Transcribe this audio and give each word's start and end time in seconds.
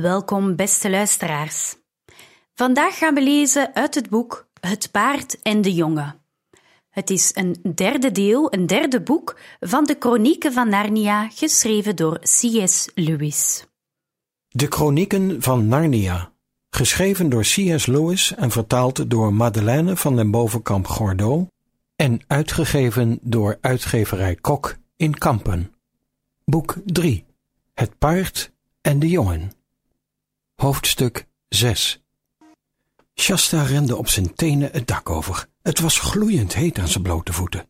Welkom, 0.00 0.56
beste 0.56 0.90
luisteraars. 0.90 1.76
Vandaag 2.54 2.98
gaan 2.98 3.14
we 3.14 3.22
lezen 3.22 3.74
uit 3.74 3.94
het 3.94 4.08
boek 4.08 4.48
Het 4.60 4.90
paard 4.90 5.42
en 5.42 5.62
de 5.62 5.74
jongen. 5.74 6.20
Het 6.90 7.10
is 7.10 7.30
een 7.34 7.56
derde 7.74 8.12
deel, 8.12 8.52
een 8.54 8.66
derde 8.66 9.00
boek 9.02 9.38
van 9.60 9.84
de 9.84 9.96
Chronieken 9.98 10.52
van 10.52 10.68
Narnia, 10.68 11.28
geschreven 11.28 11.96
door 11.96 12.18
C.S. 12.18 12.88
Lewis. 12.94 13.64
De 14.48 14.66
Chronieken 14.66 15.42
van 15.42 15.66
Narnia, 15.66 16.32
geschreven 16.70 17.28
door 17.28 17.42
C.S. 17.42 17.86
Lewis 17.86 18.34
en 18.34 18.50
vertaald 18.50 19.10
door 19.10 19.34
Madeleine 19.34 19.96
van 19.96 20.16
den 20.16 20.30
Bovenkamp 20.30 20.86
Gordeau 20.86 21.46
en 21.96 22.20
uitgegeven 22.26 23.18
door 23.22 23.58
uitgeverij 23.60 24.34
Kok 24.34 24.76
in 24.96 25.18
Kampen. 25.18 25.74
Boek 26.44 26.76
3 26.84 27.24
Het 27.74 27.98
paard 27.98 28.52
en 28.80 28.98
de 28.98 29.08
jongen. 29.08 29.57
Hoofdstuk 30.60 31.26
6 31.48 32.02
Shasta 33.14 33.62
rende 33.62 33.96
op 33.96 34.08
zijn 34.08 34.34
tenen 34.34 34.68
het 34.72 34.86
dak 34.86 35.10
over. 35.10 35.46
Het 35.62 35.80
was 35.80 35.98
gloeiend 35.98 36.54
heet 36.54 36.78
aan 36.78 36.88
zijn 36.88 37.02
blote 37.02 37.32
voeten. 37.32 37.68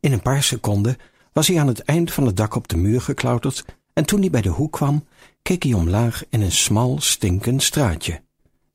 In 0.00 0.12
een 0.12 0.22
paar 0.22 0.42
seconden 0.42 0.96
was 1.32 1.48
hij 1.48 1.60
aan 1.60 1.66
het 1.66 1.82
eind 1.82 2.12
van 2.12 2.26
het 2.26 2.36
dak 2.36 2.54
op 2.54 2.68
de 2.68 2.76
muur 2.76 3.00
geklauterd 3.00 3.64
en 3.92 4.04
toen 4.04 4.20
hij 4.20 4.30
bij 4.30 4.40
de 4.40 4.48
hoek 4.48 4.72
kwam, 4.72 5.06
keek 5.42 5.62
hij 5.62 5.72
omlaag 5.72 6.24
in 6.30 6.40
een 6.40 6.52
smal, 6.52 7.00
stinkend 7.00 7.62
straatje. 7.62 8.22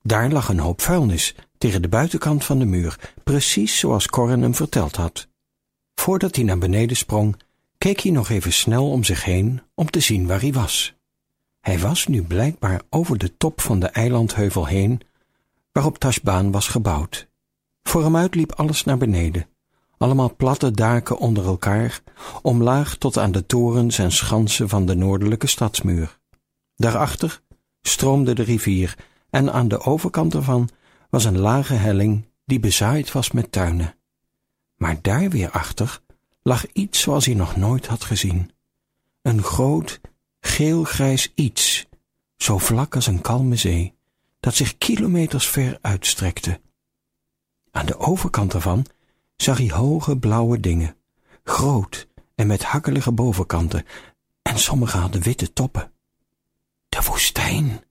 Daar 0.03 0.31
lag 0.31 0.49
een 0.49 0.59
hoop 0.59 0.81
vuilnis 0.81 1.35
tegen 1.57 1.81
de 1.81 1.89
buitenkant 1.89 2.45
van 2.45 2.59
de 2.59 2.65
muur, 2.65 3.13
precies 3.23 3.79
zoals 3.79 4.07
Corrin 4.07 4.41
hem 4.41 4.55
verteld 4.55 4.95
had. 4.95 5.27
Voordat 5.95 6.35
hij 6.35 6.45
naar 6.45 6.57
beneden 6.57 6.97
sprong, 6.97 7.41
keek 7.77 7.99
hij 7.99 8.11
nog 8.11 8.29
even 8.29 8.53
snel 8.53 8.91
om 8.91 9.03
zich 9.03 9.23
heen 9.23 9.61
om 9.75 9.89
te 9.89 9.99
zien 9.99 10.27
waar 10.27 10.41
hij 10.41 10.53
was. 10.53 10.99
Hij 11.61 11.79
was 11.79 12.07
nu 12.07 12.23
blijkbaar 12.23 12.81
over 12.89 13.17
de 13.17 13.37
top 13.37 13.61
van 13.61 13.79
de 13.79 13.87
eilandheuvel 13.87 14.65
heen, 14.65 15.01
waarop 15.71 15.97
Tashbaan 15.97 16.51
was 16.51 16.67
gebouwd. 16.67 17.27
Voor 17.83 18.03
hem 18.03 18.15
uit 18.15 18.35
liep 18.35 18.51
alles 18.51 18.83
naar 18.83 18.97
beneden, 18.97 19.47
allemaal 19.97 20.35
platte 20.35 20.71
daken 20.71 21.17
onder 21.17 21.45
elkaar, 21.45 22.01
omlaag 22.41 22.95
tot 22.95 23.17
aan 23.17 23.31
de 23.31 23.45
torens 23.45 23.99
en 23.99 24.11
schansen 24.11 24.69
van 24.69 24.85
de 24.85 24.95
noordelijke 24.95 25.47
stadsmuur. 25.47 26.19
Daarachter 26.75 27.41
stroomde 27.81 28.33
de 28.33 28.43
rivier 28.43 28.97
en 29.29 29.53
aan 29.53 29.67
de 29.67 29.79
overkant 29.79 30.33
ervan 30.33 30.69
was 31.09 31.25
een 31.25 31.37
lage 31.37 31.73
helling 31.73 32.25
die 32.45 32.59
bezaaid 32.59 33.11
was 33.11 33.31
met 33.31 33.51
tuinen. 33.51 33.95
Maar 34.75 35.01
daar 35.01 35.29
weer 35.29 35.49
achter 35.49 36.01
lag 36.41 36.65
iets 36.71 36.99
zoals 36.99 37.25
hij 37.25 37.35
nog 37.35 37.55
nooit 37.55 37.87
had 37.87 38.03
gezien. 38.03 38.51
Een 39.21 39.43
groot, 39.43 40.01
geel-grijs 40.41 41.31
iets, 41.35 41.85
zo 42.37 42.57
vlak 42.57 42.95
als 42.95 43.07
een 43.07 43.21
kalme 43.21 43.55
zee, 43.55 43.95
dat 44.39 44.55
zich 44.55 44.77
kilometers 44.77 45.47
ver 45.47 45.77
uitstrekte. 45.81 46.61
Aan 47.71 47.85
de 47.85 47.99
overkant 47.99 48.53
ervan 48.53 48.85
zag 49.35 49.57
hij 49.57 49.69
hoge 49.69 50.17
blauwe 50.17 50.59
dingen, 50.59 50.95
groot 51.43 52.07
en 52.35 52.47
met 52.47 52.63
hakkelige 52.63 53.11
bovenkanten, 53.11 53.85
en 54.41 54.59
sommige 54.59 54.97
hadden 54.97 55.21
witte 55.21 55.53
toppen. 55.53 55.91
De 56.89 57.01
woestijn. 57.05 57.83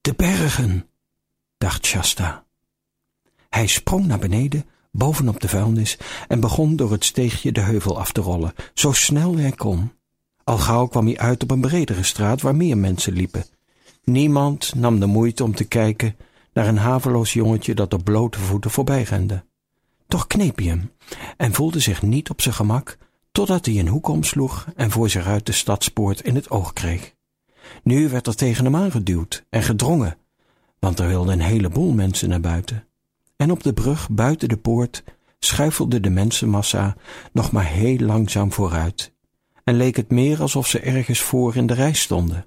De 0.00 0.14
bergen, 0.14 0.88
dacht 1.58 1.86
Shasta. 1.86 2.44
Hij 3.48 3.66
sprong 3.66 4.06
naar 4.06 4.18
beneden, 4.18 4.66
bovenop 4.90 5.40
de 5.40 5.48
vuilnis, 5.48 5.98
en 6.28 6.40
begon 6.40 6.76
door 6.76 6.90
het 6.90 7.04
steegje 7.04 7.52
de 7.52 7.60
heuvel 7.60 7.98
af 7.98 8.12
te 8.12 8.20
rollen, 8.20 8.54
zo 8.74 8.92
snel 8.92 9.36
hij 9.36 9.52
kon. 9.52 9.92
Al 10.44 10.58
gauw 10.58 10.86
kwam 10.86 11.06
hij 11.06 11.18
uit 11.18 11.42
op 11.42 11.50
een 11.50 11.60
bredere 11.60 12.02
straat 12.02 12.40
waar 12.40 12.56
meer 12.56 12.78
mensen 12.78 13.12
liepen. 13.12 13.44
Niemand 14.04 14.74
nam 14.74 15.00
de 15.00 15.06
moeite 15.06 15.44
om 15.44 15.54
te 15.54 15.64
kijken 15.64 16.16
naar 16.52 16.66
een 16.66 16.78
haveloos 16.78 17.32
jongetje 17.32 17.74
dat 17.74 17.94
op 17.94 18.04
blote 18.04 18.38
voeten 18.38 18.70
voorbij 18.70 19.02
rende. 19.02 19.44
Toch 20.08 20.26
kneep 20.26 20.56
hij 20.56 20.66
hem 20.66 20.90
en 21.36 21.52
voelde 21.52 21.80
zich 21.80 22.02
niet 22.02 22.30
op 22.30 22.40
zijn 22.40 22.54
gemak 22.54 22.98
totdat 23.32 23.66
hij 23.66 23.78
een 23.78 23.88
hoek 23.88 24.08
omsloeg 24.08 24.66
en 24.76 24.90
voor 24.90 25.08
zich 25.08 25.26
uit 25.26 25.46
de 25.46 25.52
stadspoort 25.52 26.20
in 26.20 26.34
het 26.34 26.50
oog 26.50 26.72
kreeg. 26.72 27.14
Nu 27.82 28.08
werd 28.08 28.26
er 28.26 28.34
tegen 28.34 28.64
hem 28.64 28.76
aangeduwd 28.76 29.44
en 29.50 29.62
gedrongen, 29.62 30.16
want 30.78 30.98
er 30.98 31.08
wilden 31.08 31.32
een 31.32 31.46
heleboel 31.46 31.92
mensen 31.92 32.28
naar 32.28 32.40
buiten. 32.40 32.86
En 33.36 33.50
op 33.50 33.62
de 33.62 33.72
brug 33.72 34.10
buiten 34.10 34.48
de 34.48 34.56
poort 34.56 35.04
schuifelde 35.38 36.00
de 36.00 36.10
mensenmassa 36.10 36.96
nog 37.32 37.52
maar 37.52 37.66
heel 37.66 37.98
langzaam 37.98 38.52
vooruit 38.52 39.11
en 39.64 39.76
leek 39.76 39.96
het 39.96 40.10
meer 40.10 40.40
alsof 40.40 40.66
ze 40.66 40.80
ergens 40.80 41.20
voor 41.20 41.56
in 41.56 41.66
de 41.66 41.74
rij 41.74 41.92
stonden. 41.92 42.46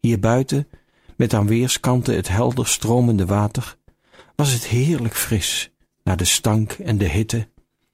Hier 0.00 0.20
buiten, 0.20 0.68
met 1.16 1.34
aan 1.34 1.46
weerskanten 1.46 2.14
het 2.14 2.28
helder 2.28 2.66
stromende 2.66 3.26
water, 3.26 3.76
was 4.34 4.52
het 4.52 4.66
heerlijk 4.66 5.16
fris, 5.16 5.70
naar 6.02 6.16
de 6.16 6.24
stank 6.24 6.72
en 6.72 6.98
de 6.98 7.08
hitte 7.08 7.48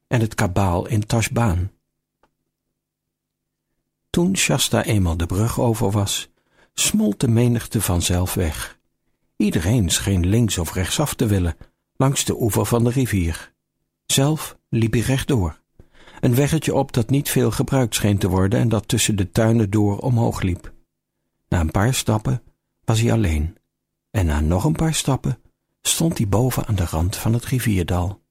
en 0.06 0.20
het 0.20 0.34
kabaal 0.34 0.86
in 0.86 1.06
Tashbaan. 1.06 1.70
Toen 4.10 4.36
Shasta 4.36 4.84
eenmaal 4.84 5.16
de 5.16 5.26
brug 5.26 5.60
over 5.60 5.90
was, 5.90 6.30
smolt 6.74 7.20
de 7.20 7.28
menigte 7.28 7.80
vanzelf 7.80 8.34
weg. 8.34 8.78
Iedereen 9.36 9.90
scheen 9.90 10.26
links 10.26 10.58
of 10.58 10.72
rechtsaf 10.72 11.14
te 11.14 11.26
willen, 11.26 11.56
langs 11.96 12.24
de 12.24 12.40
oever 12.40 12.66
van 12.66 12.84
de 12.84 12.90
rivier. 12.90 13.52
Zelf 14.06 14.56
liep 14.68 14.92
hij 14.92 15.02
rechtdoor. 15.02 15.61
Een 16.22 16.34
weggetje 16.34 16.74
op 16.74 16.92
dat 16.92 17.10
niet 17.10 17.30
veel 17.30 17.50
gebruikt 17.50 17.94
scheen 17.94 18.18
te 18.18 18.28
worden 18.28 18.60
en 18.60 18.68
dat 18.68 18.88
tussen 18.88 19.16
de 19.16 19.30
tuinen 19.30 19.70
door 19.70 19.98
omhoog 19.98 20.40
liep. 20.40 20.72
Na 21.48 21.60
een 21.60 21.70
paar 21.70 21.94
stappen 21.94 22.42
was 22.84 23.00
hij 23.00 23.12
alleen, 23.12 23.56
en 24.10 24.26
na 24.26 24.40
nog 24.40 24.64
een 24.64 24.72
paar 24.72 24.94
stappen 24.94 25.38
stond 25.80 26.18
hij 26.18 26.28
boven 26.28 26.66
aan 26.66 26.74
de 26.74 26.84
rand 26.84 27.16
van 27.16 27.32
het 27.32 27.44
rivierdal. 27.44 28.22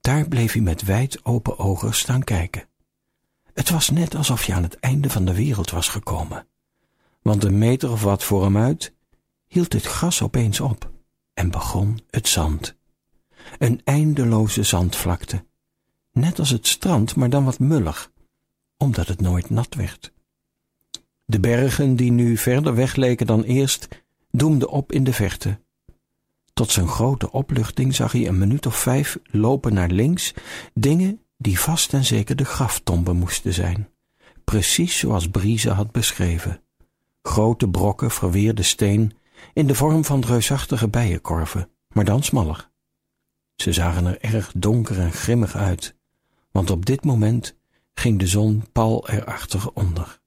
Daar 0.00 0.28
bleef 0.28 0.52
hij 0.52 0.62
met 0.62 0.82
wijd 0.82 1.24
open 1.24 1.58
ogen 1.58 1.94
staan 1.94 2.24
kijken. 2.24 2.68
Het 3.52 3.70
was 3.70 3.90
net 3.90 4.14
alsof 4.14 4.46
hij 4.46 4.56
aan 4.56 4.62
het 4.62 4.78
einde 4.78 5.10
van 5.10 5.24
de 5.24 5.34
wereld 5.34 5.70
was 5.70 5.88
gekomen, 5.88 6.46
want 7.22 7.44
een 7.44 7.58
meter 7.58 7.90
of 7.90 8.02
wat 8.02 8.24
voor 8.24 8.42
hem 8.42 8.56
uit 8.56 8.94
hield 9.46 9.72
het 9.72 9.86
gras 9.86 10.22
opeens 10.22 10.60
op 10.60 10.90
en 11.34 11.50
begon 11.50 12.00
het 12.10 12.28
zand. 12.28 12.76
Een 13.58 13.80
eindeloze 13.84 14.62
zandvlakte, 14.62 15.44
net 16.12 16.38
als 16.38 16.50
het 16.50 16.66
strand, 16.66 17.16
maar 17.16 17.30
dan 17.30 17.44
wat 17.44 17.58
mullig, 17.58 18.12
omdat 18.76 19.08
het 19.08 19.20
nooit 19.20 19.50
nat 19.50 19.74
werd. 19.74 20.12
De 21.24 21.40
bergen, 21.40 21.96
die 21.96 22.10
nu 22.10 22.36
verder 22.36 22.74
weg 22.74 22.94
leken 22.94 23.26
dan 23.26 23.42
eerst, 23.42 23.88
doemden 24.30 24.68
op 24.68 24.92
in 24.92 25.04
de 25.04 25.12
verte. 25.12 25.60
Tot 26.52 26.70
zijn 26.70 26.88
grote 26.88 27.32
opluchting 27.32 27.94
zag 27.94 28.12
hij 28.12 28.28
een 28.28 28.38
minuut 28.38 28.66
of 28.66 28.76
vijf 28.76 29.18
lopen 29.24 29.74
naar 29.74 29.90
links, 29.90 30.34
dingen 30.74 31.20
die 31.36 31.60
vast 31.60 31.92
en 31.92 32.04
zeker 32.04 32.36
de 32.36 32.44
graftomben 32.44 33.16
moesten 33.16 33.52
zijn, 33.52 33.88
precies 34.44 34.98
zoals 34.98 35.28
Brise 35.28 35.70
had 35.70 35.92
beschreven. 35.92 36.62
Grote 37.22 37.68
brokken 37.68 38.10
verweerde 38.10 38.62
steen 38.62 39.12
in 39.52 39.66
de 39.66 39.74
vorm 39.74 40.04
van 40.04 40.24
reusachtige 40.24 40.88
bijenkorven, 40.88 41.70
maar 41.88 42.04
dan 42.04 42.22
smaller. 42.22 42.70
Ze 43.56 43.72
zagen 43.72 44.06
er 44.06 44.20
erg 44.20 44.52
donker 44.54 44.98
en 44.98 45.12
grimmig 45.12 45.56
uit, 45.56 45.96
want 46.52 46.70
op 46.70 46.86
dit 46.86 47.04
moment 47.04 47.56
ging 47.94 48.18
de 48.18 48.26
zon 48.26 48.64
pal 48.72 49.08
erachter 49.08 49.70
onder. 49.74 50.20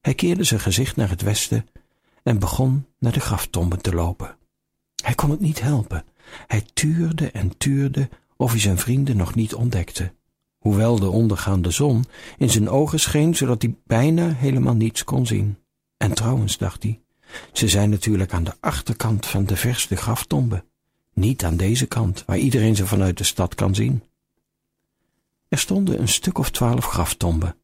Hij 0.00 0.14
keerde 0.14 0.44
zijn 0.44 0.60
gezicht 0.60 0.96
naar 0.96 1.08
het 1.08 1.22
westen 1.22 1.66
en 2.22 2.38
begon 2.38 2.86
naar 2.98 3.12
de 3.12 3.20
graftomben 3.20 3.82
te 3.82 3.94
lopen. 3.94 4.36
Hij 5.02 5.14
kon 5.14 5.30
het 5.30 5.40
niet 5.40 5.60
helpen. 5.60 6.04
Hij 6.46 6.64
tuurde 6.74 7.30
en 7.30 7.56
tuurde 7.58 8.08
of 8.36 8.50
hij 8.50 8.60
zijn 8.60 8.78
vrienden 8.78 9.16
nog 9.16 9.34
niet 9.34 9.54
ontdekte, 9.54 10.12
hoewel 10.58 10.98
de 10.98 11.10
ondergaande 11.10 11.70
zon 11.70 12.04
in 12.38 12.50
zijn 12.50 12.68
ogen 12.68 13.00
scheen 13.00 13.34
zodat 13.34 13.62
hij 13.62 13.74
bijna 13.86 14.32
helemaal 14.32 14.74
niets 14.74 15.04
kon 15.04 15.26
zien. 15.26 15.58
En 15.96 16.14
trouwens, 16.14 16.58
dacht 16.58 16.82
hij, 16.82 17.00
ze 17.52 17.68
zijn 17.68 17.90
natuurlijk 17.90 18.32
aan 18.32 18.44
de 18.44 18.54
achterkant 18.60 19.26
van 19.26 19.44
de 19.44 19.56
verste 19.56 19.96
graftombe, 19.96 20.64
niet 21.12 21.44
aan 21.44 21.56
deze 21.56 21.86
kant, 21.86 22.24
waar 22.26 22.38
iedereen 22.38 22.76
ze 22.76 22.86
vanuit 22.86 23.18
de 23.18 23.24
stad 23.24 23.54
kan 23.54 23.74
zien. 23.74 24.02
Er 25.54 25.60
stonden 25.60 26.00
een 26.00 26.08
stuk 26.08 26.38
of 26.38 26.50
twaalf 26.50 26.86
graftomben, 26.86 27.56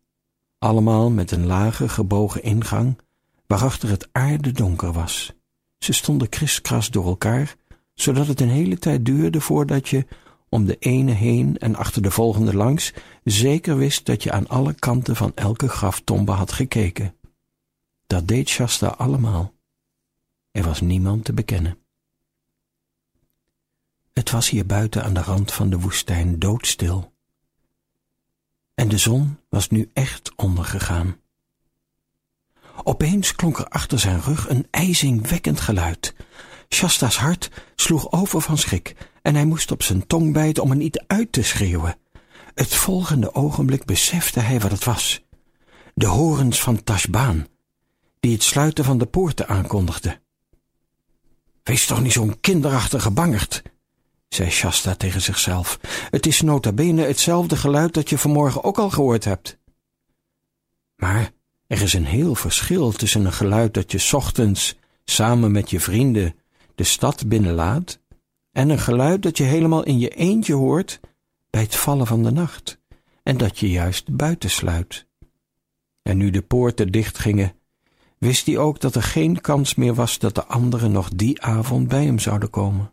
allemaal 0.59 1.11
met 1.11 1.31
een 1.31 1.47
lage 1.47 1.89
gebogen 1.89 2.43
ingang, 2.43 2.99
waarachter 3.47 3.89
het 3.89 4.09
aarde 4.13 4.53
donker 4.53 4.93
was. 4.93 5.33
Ze 5.79 5.93
stonden 5.93 6.29
kriskras 6.29 6.91
door 6.91 7.05
elkaar, 7.05 7.57
zodat 7.95 8.27
het 8.27 8.41
een 8.41 8.49
hele 8.49 8.79
tijd 8.79 9.05
duurde 9.05 9.41
voordat 9.41 9.89
je, 9.89 10.07
om 10.49 10.67
de 10.67 10.77
ene 10.79 11.13
heen 11.13 11.59
en 11.59 11.77
achter 11.77 12.03
de 12.03 12.11
volgende 12.11 12.55
langs, 12.55 12.93
zeker 13.25 13.77
wist 13.77 14.07
dat 14.07 14.23
je 14.23 14.33
aan 14.33 14.49
alle 14.49 14.75
kanten 14.75 15.17
van 15.17 15.33
elke 15.35 15.69
graftombe 15.69 16.33
had 16.33 16.53
gekeken. 16.53 17.15
Dat 18.07 18.29
deed 18.29 18.49
Shasta 18.49 18.87
allemaal. 18.87 19.53
Er 20.51 20.65
was 20.65 20.81
niemand 20.81 21.25
te 21.25 21.33
bekennen. 21.33 21.79
Het 24.13 24.31
was 24.31 24.51
hier 24.51 24.67
buiten 24.67 25.05
aan 25.05 25.15
de 25.15 25.23
rand 25.23 25.53
van 25.53 25.71
de 25.71 25.79
woestijn 25.79 26.39
doodstil. 26.39 27.10
En 28.81 28.89
de 28.89 28.99
zon 28.99 29.39
was 29.49 29.69
nu 29.69 29.91
echt 29.93 30.33
ondergegaan. 30.37 31.17
Opeens 32.83 33.35
klonk 33.35 33.59
er 33.59 33.69
achter 33.69 33.99
zijn 33.99 34.21
rug 34.21 34.49
een 34.49 34.67
ijzingwekkend 34.71 35.61
geluid. 35.61 36.15
Shasta's 36.75 37.17
hart 37.17 37.51
sloeg 37.75 38.13
over 38.13 38.41
van 38.41 38.59
schrik 38.59 38.97
en 39.23 39.35
hij 39.35 39.45
moest 39.45 39.71
op 39.71 39.83
zijn 39.83 40.07
tong 40.07 40.33
bijten 40.33 40.63
om 40.63 40.71
er 40.71 40.77
niet 40.77 41.05
uit 41.07 41.33
te 41.33 41.43
schreeuwen. 41.43 41.97
Het 42.55 42.75
volgende 42.75 43.35
ogenblik 43.35 43.85
besefte 43.85 44.41
hij 44.41 44.61
wat 44.61 44.71
het 44.71 44.85
was. 44.85 45.25
De 45.95 46.07
horens 46.07 46.61
van 46.61 46.85
Tashbaan, 46.85 47.47
die 48.21 48.33
het 48.33 48.43
sluiten 48.43 48.85
van 48.85 48.99
de 48.99 49.07
poorten 49.07 49.49
aankondigden. 49.49 50.21
Wees 51.63 51.87
toch 51.87 52.03
niet 52.03 52.13
zo'n 52.13 52.41
kinderachtige 52.41 53.11
bangerd, 53.11 53.63
zei 54.35 54.51
Shasta 54.51 54.95
tegen 54.95 55.23
zichzelf. 55.23 55.79
Het 56.11 56.27
is 56.27 56.41
nota 56.41 56.73
bene 56.73 57.03
hetzelfde 57.03 57.57
geluid 57.57 57.95
dat 57.95 58.09
je 58.09 58.19
vanmorgen 58.19 58.65
ook 58.65 58.79
al 58.79 58.91
gehoord 58.91 59.25
hebt. 59.25 59.59
Maar 60.97 61.31
er 61.67 61.83
is 61.83 61.93
een 61.93 62.05
heel 62.05 62.35
verschil 62.35 62.93
tussen 62.93 63.25
een 63.25 63.33
geluid 63.33 63.75
dat 63.75 63.93
je 63.93 64.17
ochtends 64.17 64.77
samen 65.05 65.53
met 65.53 65.71
je 65.71 65.81
vrienden 65.81 66.35
de 66.75 66.85
stad 66.85 67.29
binnenlaat 67.29 68.01
en 68.53 68.69
een 68.69 68.79
geluid 68.79 69.23
dat 69.23 69.37
je 69.37 69.45
helemaal 69.45 69.85
in 69.85 69.99
je 69.99 70.09
eentje 70.09 70.55
hoort 70.55 71.01
bij 71.51 71.63
het 71.63 71.77
vallen 71.77 72.07
van 72.07 72.23
de 72.23 72.31
nacht 72.31 72.79
en 73.23 73.37
dat 73.37 73.59
je 73.59 73.71
juist 73.71 74.17
buiten 74.17 74.51
sluit. 74.51 75.07
En 76.03 76.17
nu 76.17 76.31
de 76.31 76.43
poorten 76.43 76.93
dichtgingen, 76.93 77.53
wist 78.19 78.47
hij 78.47 78.59
ook 78.59 78.81
dat 78.81 78.95
er 78.95 79.03
geen 79.03 79.41
kans 79.41 79.75
meer 79.75 79.95
was 79.95 80.19
dat 80.19 80.35
de 80.35 80.45
anderen 80.45 80.93
nog 80.93 81.09
die 81.09 81.43
avond 81.43 81.89
bij 81.89 82.05
hem 82.05 82.19
zouden 82.19 82.51
komen. 82.51 82.93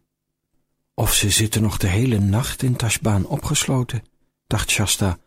Of 1.00 1.14
ze 1.14 1.30
zitten 1.30 1.62
nog 1.62 1.78
de 1.78 1.88
hele 1.88 2.20
nacht 2.20 2.64
in 2.64 2.76
Tashbaan 2.76 3.26
opgesloten, 3.26 4.04
dacht 4.48 4.70
Shasta, 4.70 5.18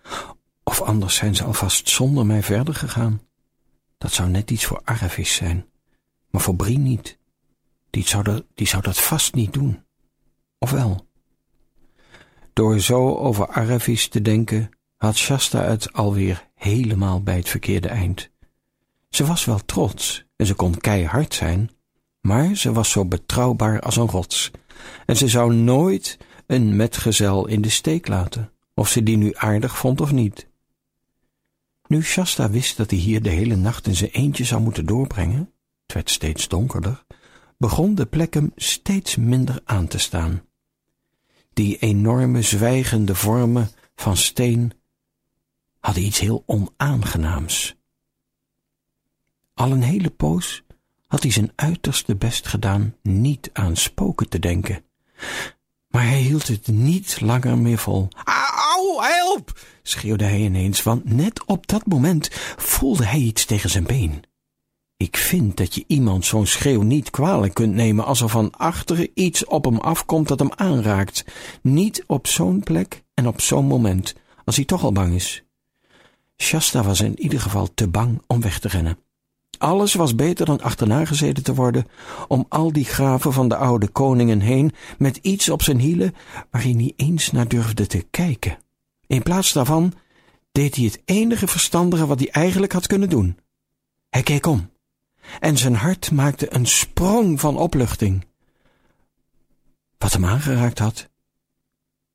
of 0.65 0.81
anders 0.81 1.15
zijn 1.15 1.35
ze 1.35 1.45
alvast 1.45 1.89
zonder 1.89 2.27
mij 2.27 2.43
verder 2.43 2.75
gegaan. 2.75 3.21
Dat 3.99 4.13
zou 4.13 4.29
net 4.29 4.51
iets 4.51 4.65
voor 4.65 4.81
Aravis 4.85 5.35
zijn, 5.35 5.67
maar 6.31 6.41
voor 6.41 6.57
Brie 6.57 6.79
niet. 6.79 7.19
Die 7.91 8.09
zou, 8.09 8.23
dat, 8.23 8.45
die 8.55 8.67
zou 8.67 8.83
dat 8.83 9.01
vast 9.01 9.35
niet 9.35 9.53
doen. 9.53 9.85
Of 10.59 10.71
wel? 10.71 11.07
Door 12.53 12.81
zo 12.81 13.17
over 13.17 13.49
Aravis 13.49 14.09
te 14.09 14.23
denken, 14.23 14.71
had 14.97 15.17
Shasta 15.17 15.63
het 15.63 15.93
alweer 15.93 16.49
helemaal 16.55 17.23
bij 17.23 17.37
het 17.37 17.49
verkeerde 17.49 17.89
eind. 17.89 18.31
Ze 19.11 19.27
was 19.27 19.45
wel 19.45 19.65
trots 19.65 20.25
en 20.37 20.47
ze 20.47 20.55
kon 20.55 20.77
keihard 20.77 21.35
zijn, 21.35 21.71
maar 22.21 22.55
ze 22.55 22.73
was 22.73 22.91
zo 22.91 23.05
betrouwbaar 23.05 23.81
als 23.81 23.97
een 23.97 24.09
rots 24.09 24.51
en 25.07 25.17
ze 25.17 25.29
zou 25.29 25.55
nooit 25.55 26.19
een 26.47 26.77
metgezel 26.77 27.47
in 27.47 27.61
de 27.61 27.69
steek 27.69 28.09
laten, 28.09 28.53
of 28.75 28.89
ze 28.89 29.03
die 29.03 29.17
nu 29.17 29.35
aardig 29.35 29.79
vond 29.79 30.01
of 30.01 30.13
niet. 30.13 30.49
Nu 31.87 32.03
Shasta 32.03 32.51
wist 32.51 32.77
dat 32.77 32.91
hij 32.91 32.99
hier 32.99 33.23
de 33.23 33.31
hele 33.31 33.57
nacht 33.57 33.87
in 33.87 33.97
zijn 33.97 34.11
eentje 34.11 34.45
zou 34.45 34.61
moeten 34.61 34.87
doorbrengen, 34.87 35.53
het 35.83 35.93
werd 35.93 36.11
steeds 36.11 36.49
donkerder, 36.49 37.05
begon 37.59 37.95
de 37.95 38.07
plek 38.07 38.35
hem 38.35 38.53
steeds 38.57 39.17
minder 39.17 39.61
aan 39.65 39.87
te 39.87 39.99
staan. 39.99 40.43
Die 41.53 41.79
enorme 41.79 42.43
zwijgende 42.43 43.15
vormen 43.15 43.71
van 43.95 44.17
steen 44.17 44.73
hadden 45.79 46.05
iets 46.05 46.19
heel 46.19 46.43
onaangenaams. 46.47 47.77
Al 49.55 49.71
een 49.71 49.83
hele 49.83 50.11
poos 50.11 50.63
had 51.11 51.23
hij 51.23 51.33
zijn 51.33 51.53
uiterste 51.55 52.17
best 52.17 52.47
gedaan 52.47 52.95
niet 53.03 53.51
aan 53.53 53.77
spoken 53.77 54.29
te 54.29 54.39
denken. 54.39 54.85
Maar 55.89 56.07
hij 56.09 56.21
hield 56.21 56.49
het 56.49 56.67
niet 56.67 57.21
langer 57.21 57.59
meer 57.59 57.79
vol. 57.79 58.09
Auw, 58.25 59.01
help! 59.01 59.59
schreeuwde 59.83 60.25
hij 60.25 60.41
ineens, 60.41 60.83
want 60.83 61.13
net 61.13 61.45
op 61.45 61.67
dat 61.67 61.87
moment 61.87 62.29
voelde 62.57 63.05
hij 63.05 63.19
iets 63.19 63.45
tegen 63.45 63.71
zijn 63.71 63.85
been. 63.85 64.23
Ik 64.97 65.17
vind 65.17 65.57
dat 65.57 65.75
je 65.75 65.85
iemand 65.87 66.25
zo'n 66.25 66.47
schreeuw 66.47 66.83
niet 66.83 67.11
kwalijk 67.11 67.55
kunt 67.55 67.75
nemen 67.75 68.05
als 68.05 68.21
er 68.21 68.29
van 68.29 68.51
achteren 68.51 69.11
iets 69.15 69.45
op 69.45 69.65
hem 69.65 69.79
afkomt 69.79 70.29
dat 70.29 70.39
hem 70.39 70.53
aanraakt. 70.55 71.25
Niet 71.63 72.05
op 72.07 72.27
zo'n 72.27 72.61
plek 72.61 73.05
en 73.15 73.27
op 73.27 73.41
zo'n 73.41 73.67
moment, 73.67 74.15
als 74.45 74.57
hij 74.57 74.65
toch 74.65 74.85
al 74.85 74.93
bang 74.93 75.15
is. 75.15 75.43
Shasta 76.37 76.83
was 76.83 77.01
in 77.01 77.21
ieder 77.21 77.41
geval 77.41 77.69
te 77.75 77.89
bang 77.89 78.23
om 78.27 78.41
weg 78.41 78.59
te 78.59 78.69
rennen. 78.69 78.99
Alles 79.61 79.95
was 79.95 80.15
beter 80.15 80.47
dan 80.47 80.61
achterna 80.61 81.05
gezeten 81.05 81.43
te 81.43 81.55
worden 81.55 81.87
om 82.29 82.47
al 82.49 82.73
die 82.73 82.85
graven 82.85 83.33
van 83.33 83.49
de 83.49 83.57
oude 83.57 83.89
koningen 83.89 84.41
heen 84.41 84.73
met 84.99 85.17
iets 85.17 85.49
op 85.49 85.63
zijn 85.63 85.79
hielen 85.79 86.15
waar 86.51 86.63
hij 86.63 86.73
niet 86.73 86.93
eens 86.97 87.31
naar 87.31 87.49
durfde 87.49 87.87
te 87.87 88.07
kijken. 88.11 88.59
In 89.07 89.23
plaats 89.23 89.53
daarvan 89.53 89.93
deed 90.53 90.75
hij 90.75 90.85
het 90.85 91.03
enige 91.05 91.47
verstandige 91.47 92.07
wat 92.07 92.19
hij 92.19 92.31
eigenlijk 92.31 92.73
had 92.73 92.87
kunnen 92.87 93.09
doen. 93.09 93.39
Hij 94.09 94.23
keek 94.23 94.47
om 94.47 94.71
en 95.41 95.57
zijn 95.57 95.75
hart 95.75 96.11
maakte 96.11 96.55
een 96.55 96.67
sprong 96.67 97.41
van 97.41 97.57
opluchting. 97.57 98.27
Wat 99.99 100.13
hem 100.13 100.25
aangeraakt 100.25 100.79
had, 100.79 101.09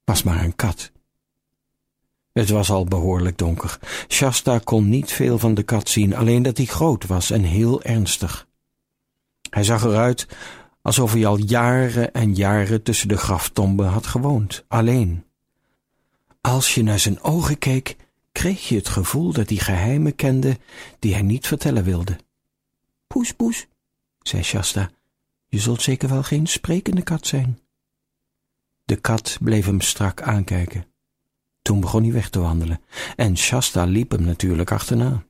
was 0.04 0.24
maar 0.24 0.44
een 0.44 0.56
kat. 0.56 0.92
Het 2.40 2.50
was 2.50 2.70
al 2.70 2.84
behoorlijk 2.84 3.38
donker. 3.38 3.80
Shasta 4.08 4.60
kon 4.60 4.90
niet 4.90 5.12
veel 5.12 5.40
van 5.40 5.54
de 5.54 5.64
kat 5.64 5.90
zien, 5.90 6.16
alleen 6.16 6.44
dat 6.44 6.58
hij 6.58 6.66
groot 6.66 7.06
was 7.06 7.32
en 7.32 7.44
heel 7.44 7.84
ernstig. 7.84 8.48
Hij 9.50 9.64
zag 9.64 9.84
eruit 9.84 10.28
alsof 10.82 11.14
hij 11.14 11.26
al 11.26 11.38
jaren 11.38 12.14
en 12.14 12.36
jaren 12.36 12.84
tussen 12.84 13.08
de 13.08 13.18
graftomben 13.18 13.88
had 13.88 14.08
gewoond, 14.08 14.66
alleen. 14.68 15.26
Als 16.42 16.76
je 16.76 16.84
naar 16.84 17.00
zijn 17.00 17.22
ogen 17.22 17.58
keek, 17.58 17.96
kreeg 18.32 18.68
je 18.68 18.76
het 18.76 18.90
gevoel 18.90 19.32
dat 19.32 19.50
hij 19.50 19.58
geheimen 19.58 20.16
kende 20.16 20.58
die 21.00 21.14
hij 21.14 21.22
niet 21.22 21.48
vertellen 21.48 21.84
wilde. 21.84 22.18
Poes, 23.08 23.32
poes, 23.32 23.68
zei 24.22 24.44
Shasta, 24.44 24.90
je 25.48 25.60
zult 25.60 25.82
zeker 25.82 26.10
wel 26.10 26.24
geen 26.24 26.48
sprekende 26.48 27.02
kat 27.02 27.28
zijn. 27.28 27.60
De 28.84 28.96
kat 28.96 29.38
bleef 29.42 29.66
hem 29.66 29.82
strak 29.82 30.22
aankijken. 30.22 30.95
Toen 31.66 31.80
begon 31.80 32.04
hij 32.04 32.12
weg 32.12 32.30
te 32.30 32.40
wandelen 32.40 32.82
en 33.16 33.38
Shasta 33.38 33.84
liep 33.84 34.12
hem 34.12 34.24
natuurlijk 34.24 34.72
achterna. 34.72 35.24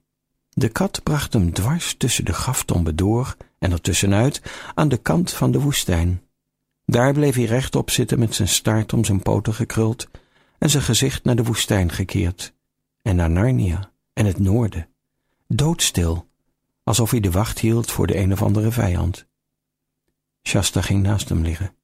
De 0.49 0.69
kat 0.69 1.03
bracht 1.03 1.33
hem 1.33 1.53
dwars 1.53 1.95
tussen 1.97 2.25
de 2.25 2.33
graftomben 2.33 2.95
door 2.95 3.35
en 3.59 3.71
ertussenuit 3.71 4.41
aan 4.73 4.87
de 4.87 4.97
kant 4.97 5.31
van 5.31 5.51
de 5.51 5.59
woestijn. 5.59 6.21
Daar 6.85 7.13
bleef 7.13 7.35
hij 7.35 7.43
rechtop 7.43 7.89
zitten 7.89 8.19
met 8.19 8.35
zijn 8.35 8.47
staart 8.47 8.93
om 8.93 9.05
zijn 9.05 9.21
poten 9.21 9.53
gekruld 9.53 10.07
en 10.57 10.69
zijn 10.69 10.83
gezicht 10.83 11.23
naar 11.23 11.35
de 11.35 11.43
woestijn 11.43 11.91
gekeerd 11.91 12.53
en 13.01 13.15
naar 13.15 13.29
Narnia 13.29 13.91
en 14.13 14.25
het 14.25 14.39
noorden, 14.39 14.89
doodstil, 15.47 16.27
alsof 16.83 17.11
hij 17.11 17.19
de 17.19 17.31
wacht 17.31 17.59
hield 17.59 17.91
voor 17.91 18.07
de 18.07 18.17
een 18.17 18.31
of 18.31 18.41
andere 18.41 18.71
vijand. 18.71 19.27
Shasta 20.43 20.81
ging 20.81 21.03
naast 21.03 21.29
hem 21.29 21.41
liggen, 21.41 21.75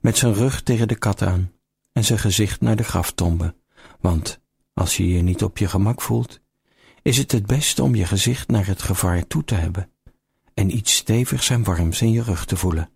met 0.00 0.16
zijn 0.16 0.34
rug 0.34 0.62
tegen 0.62 0.88
de 0.88 0.96
kat 0.96 1.22
aan 1.22 1.52
en 1.92 2.04
zijn 2.04 2.18
gezicht 2.18 2.60
naar 2.60 2.76
de 2.76 2.84
graftomben 2.84 3.54
want 4.00 4.40
als 4.72 4.96
je 4.96 5.08
je 5.08 5.22
niet 5.22 5.42
op 5.42 5.58
je 5.58 5.68
gemak 5.68 6.00
voelt, 6.00 6.40
is 7.02 7.16
het 7.16 7.32
het 7.32 7.46
beste 7.46 7.82
om 7.82 7.94
je 7.94 8.06
gezicht 8.06 8.48
naar 8.48 8.66
het 8.66 8.82
gevaar 8.82 9.26
toe 9.26 9.44
te 9.44 9.54
hebben 9.54 9.90
en 10.54 10.76
iets 10.76 10.96
stevigs 10.96 11.50
en 11.50 11.64
warms 11.64 12.02
in 12.02 12.10
je 12.10 12.22
rug 12.22 12.44
te 12.44 12.56
voelen. 12.56 12.90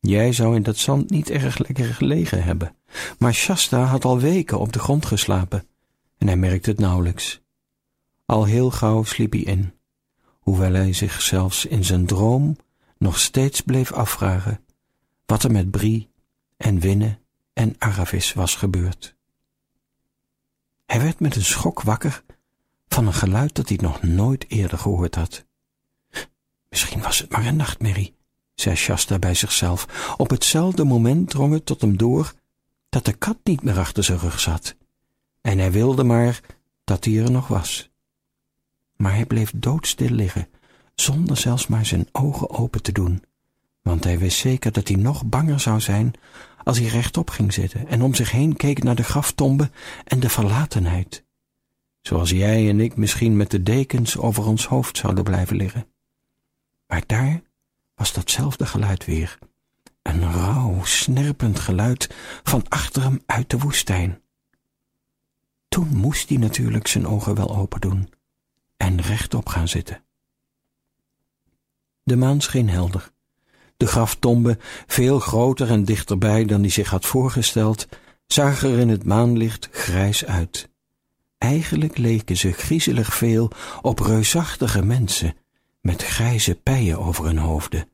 Jij 0.00 0.32
zou 0.32 0.56
in 0.56 0.62
dat 0.62 0.76
zand 0.76 1.10
niet 1.10 1.30
erg 1.30 1.58
lekker 1.58 1.94
gelegen 1.94 2.42
hebben, 2.42 2.76
maar 3.18 3.34
Shasta 3.34 3.84
had 3.84 4.04
al 4.04 4.18
weken 4.18 4.58
op 4.58 4.72
de 4.72 4.78
grond 4.78 5.06
geslapen 5.06 5.66
en 6.18 6.26
hij 6.26 6.36
merkte 6.36 6.70
het 6.70 6.78
nauwelijks. 6.78 7.40
Al 8.26 8.44
heel 8.44 8.70
gauw 8.70 9.04
sliep 9.04 9.32
hij 9.32 9.40
in, 9.40 9.74
hoewel 10.40 10.72
hij 10.72 10.92
zich 10.92 11.22
zelfs 11.22 11.64
in 11.64 11.84
zijn 11.84 12.06
droom 12.06 12.56
nog 12.98 13.18
steeds 13.18 13.60
bleef 13.60 13.92
afvragen 13.92 14.60
wat 15.26 15.42
er 15.42 15.50
met 15.50 15.70
Brie 15.70 16.10
en 16.56 16.80
Winne 16.80 17.18
en 17.52 17.74
Aravis 17.78 18.32
was 18.32 18.54
gebeurd. 18.54 19.16
Hij 20.88 21.00
werd 21.00 21.20
met 21.20 21.36
een 21.36 21.44
schok 21.44 21.82
wakker 21.82 22.22
van 22.86 23.06
een 23.06 23.14
geluid 23.14 23.54
dat 23.54 23.68
hij 23.68 23.78
nog 23.80 24.02
nooit 24.02 24.44
eerder 24.50 24.78
gehoord 24.78 25.14
had. 25.14 25.44
Misschien 26.68 27.02
was 27.02 27.18
het 27.18 27.30
maar 27.30 27.46
een 27.46 27.56
nachtmerrie, 27.56 28.14
zei 28.54 28.76
Shasta 28.76 29.18
bij 29.18 29.34
zichzelf. 29.34 30.14
Op 30.16 30.30
hetzelfde 30.30 30.84
moment 30.84 31.30
drong 31.30 31.52
het 31.52 31.66
tot 31.66 31.80
hem 31.80 31.96
door 31.96 32.34
dat 32.88 33.04
de 33.04 33.12
kat 33.12 33.36
niet 33.42 33.62
meer 33.62 33.78
achter 33.78 34.04
zijn 34.04 34.18
rug 34.18 34.40
zat, 34.40 34.76
En 35.40 35.58
hij 35.58 35.72
wilde 35.72 36.04
maar 36.04 36.40
dat 36.84 37.04
hij 37.04 37.18
er 37.18 37.30
nog 37.30 37.48
was. 37.48 37.90
Maar 38.96 39.14
hij 39.14 39.26
bleef 39.26 39.52
doodstil 39.54 40.10
liggen, 40.10 40.48
zonder 40.94 41.36
zelfs 41.36 41.66
maar 41.66 41.86
zijn 41.86 42.08
ogen 42.12 42.50
open 42.50 42.82
te 42.82 42.92
doen, 42.92 43.24
want 43.88 44.04
hij 44.04 44.18
wist 44.18 44.38
zeker 44.38 44.72
dat 44.72 44.88
hij 44.88 44.96
nog 44.96 45.26
banger 45.26 45.60
zou 45.60 45.80
zijn 45.80 46.12
als 46.64 46.78
hij 46.78 46.88
rechtop 46.88 47.30
ging 47.30 47.52
zitten 47.52 47.86
en 47.86 48.02
om 48.02 48.14
zich 48.14 48.30
heen 48.30 48.56
keek 48.56 48.82
naar 48.82 48.94
de 48.94 49.02
graftombe 49.02 49.70
en 50.04 50.20
de 50.20 50.28
verlatenheid, 50.28 51.24
zoals 52.00 52.30
jij 52.30 52.68
en 52.68 52.80
ik 52.80 52.96
misschien 52.96 53.36
met 53.36 53.50
de 53.50 53.62
dekens 53.62 54.16
over 54.16 54.46
ons 54.46 54.66
hoofd 54.66 54.96
zouden 54.96 55.24
blijven 55.24 55.56
liggen. 55.56 55.86
Maar 56.86 57.02
daar 57.06 57.42
was 57.94 58.12
datzelfde 58.12 58.66
geluid 58.66 59.04
weer, 59.04 59.38
een 60.02 60.32
rauw, 60.32 60.84
snerpend 60.84 61.58
geluid 61.58 62.14
van 62.42 62.64
achter 62.68 63.02
hem 63.02 63.22
uit 63.26 63.50
de 63.50 63.58
woestijn. 63.58 64.22
Toen 65.68 65.88
moest 65.88 66.28
hij 66.28 66.38
natuurlijk 66.38 66.86
zijn 66.86 67.06
ogen 67.06 67.34
wel 67.34 67.56
open 67.56 67.80
doen 67.80 68.12
en 68.76 69.00
rechtop 69.00 69.48
gaan 69.48 69.68
zitten. 69.68 70.04
De 72.02 72.16
maan 72.16 72.40
scheen 72.40 72.68
helder. 72.68 73.16
De 73.78 73.86
graftombe, 73.86 74.58
veel 74.86 75.18
groter 75.18 75.70
en 75.70 75.84
dichterbij 75.84 76.44
dan 76.44 76.60
hij 76.60 76.70
zich 76.70 76.90
had 76.90 77.06
voorgesteld, 77.06 77.88
zag 78.26 78.62
er 78.62 78.78
in 78.78 78.88
het 78.88 79.04
maanlicht 79.04 79.68
grijs 79.70 80.24
uit. 80.24 80.68
Eigenlijk 81.38 81.98
leken 81.98 82.36
ze 82.36 82.52
griezelig 82.52 83.14
veel 83.14 83.50
op 83.82 83.98
reusachtige 83.98 84.84
mensen 84.84 85.36
met 85.80 86.02
grijze 86.02 86.54
pijen 86.54 86.98
over 86.98 87.24
hun 87.24 87.38
hoofden, 87.38 87.88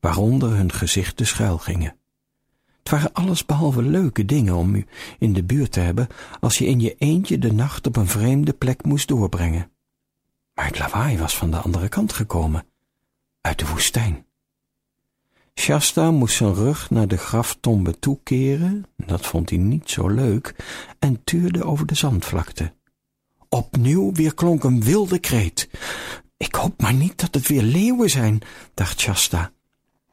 waaronder 0.00 0.56
hun 0.56 0.72
gezichten 0.72 1.26
schuil 1.26 1.58
gingen. 1.58 1.96
Het 2.78 2.90
waren 2.90 3.12
allesbehalve 3.12 3.82
leuke 3.82 4.24
dingen 4.24 4.54
om 4.54 4.74
u 4.74 4.86
in 5.18 5.32
de 5.32 5.44
buurt 5.44 5.72
te 5.72 5.80
hebben 5.80 6.08
als 6.40 6.58
je 6.58 6.66
in 6.66 6.80
je 6.80 6.94
eentje 6.98 7.38
de 7.38 7.52
nacht 7.52 7.86
op 7.86 7.96
een 7.96 8.08
vreemde 8.08 8.52
plek 8.52 8.84
moest 8.84 9.08
doorbrengen. 9.08 9.70
Maar 10.54 10.66
het 10.66 10.78
lawaai 10.78 11.18
was 11.18 11.36
van 11.36 11.50
de 11.50 11.56
andere 11.56 11.88
kant 11.88 12.12
gekomen, 12.12 12.66
uit 13.40 13.58
de 13.58 13.66
woestijn. 13.66 14.25
Shasta 15.60 16.10
moest 16.10 16.36
zijn 16.36 16.54
rug 16.54 16.90
naar 16.90 17.08
de 17.08 17.16
graftombe 17.16 17.98
toekeren, 17.98 18.84
dat 18.96 19.26
vond 19.26 19.50
hij 19.50 19.58
niet 19.58 19.90
zo 19.90 20.08
leuk, 20.08 20.54
en 20.98 21.24
tuurde 21.24 21.64
over 21.64 21.86
de 21.86 21.94
zandvlakte. 21.94 22.72
Opnieuw 23.48 24.12
weer 24.12 24.34
klonk 24.34 24.64
een 24.64 24.82
wilde 24.82 25.18
kreet. 25.18 25.68
Ik 26.36 26.54
hoop 26.54 26.80
maar 26.80 26.94
niet 26.94 27.20
dat 27.20 27.34
het 27.34 27.46
weer 27.46 27.62
leeuwen 27.62 28.10
zijn, 28.10 28.40
dacht 28.74 29.00
Shasta. 29.00 29.52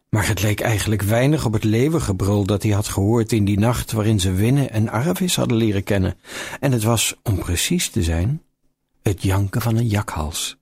Maar 0.10 0.28
het 0.28 0.42
leek 0.42 0.60
eigenlijk 0.60 1.02
weinig 1.02 1.46
op 1.46 1.54
het 1.54 1.64
leeuwengebrul 1.64 2.46
dat 2.46 2.64
hij 2.64 2.72
had 2.72 2.88
gehoord 2.88 3.32
in 3.32 3.46
die 3.46 3.60
nacht 3.60 3.92
waarin 3.92 4.20
ze 4.20 4.32
Winnen 4.32 4.70
en 4.70 4.90
Arvis 4.90 5.36
hadden 5.36 5.58
leren 5.58 5.84
kennen. 5.84 6.18
En 6.60 6.72
het 6.72 6.84
was, 6.84 7.16
om 7.24 7.40
precies 7.40 7.90
te 7.90 8.04
zijn, 8.04 8.42
het 9.02 9.22
janken 9.22 9.62
van 9.62 9.78
een 9.78 9.88
jakhals. 9.88 10.58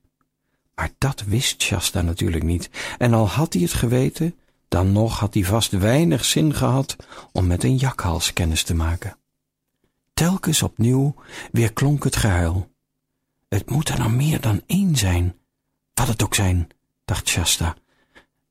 Maar 0.74 0.90
dat 0.98 1.22
wist 1.26 1.62
Shasta 1.62 2.02
natuurlijk 2.02 2.44
niet, 2.44 2.70
en 2.98 3.14
al 3.14 3.28
had 3.28 3.52
hij 3.52 3.62
het 3.62 3.72
geweten, 3.72 4.34
dan 4.72 4.92
nog 4.92 5.18
had 5.18 5.34
hij 5.34 5.44
vast 5.44 5.72
weinig 5.72 6.24
zin 6.24 6.54
gehad 6.54 6.96
om 7.32 7.46
met 7.46 7.64
een 7.64 7.76
jakhals 7.76 8.32
kennis 8.32 8.62
te 8.62 8.74
maken. 8.74 9.16
Telkens 10.14 10.62
opnieuw 10.62 11.14
weer 11.50 11.72
klonk 11.72 12.04
het 12.04 12.16
gehuil. 12.16 12.70
Het 13.48 13.70
moet 13.70 13.88
er 13.88 13.98
nou 13.98 14.10
meer 14.10 14.40
dan 14.40 14.62
één 14.66 14.96
zijn, 14.96 15.36
wat 15.94 16.08
het 16.08 16.22
ook 16.22 16.34
zijn, 16.34 16.68
dacht 17.04 17.28
Shasta, 17.28 17.76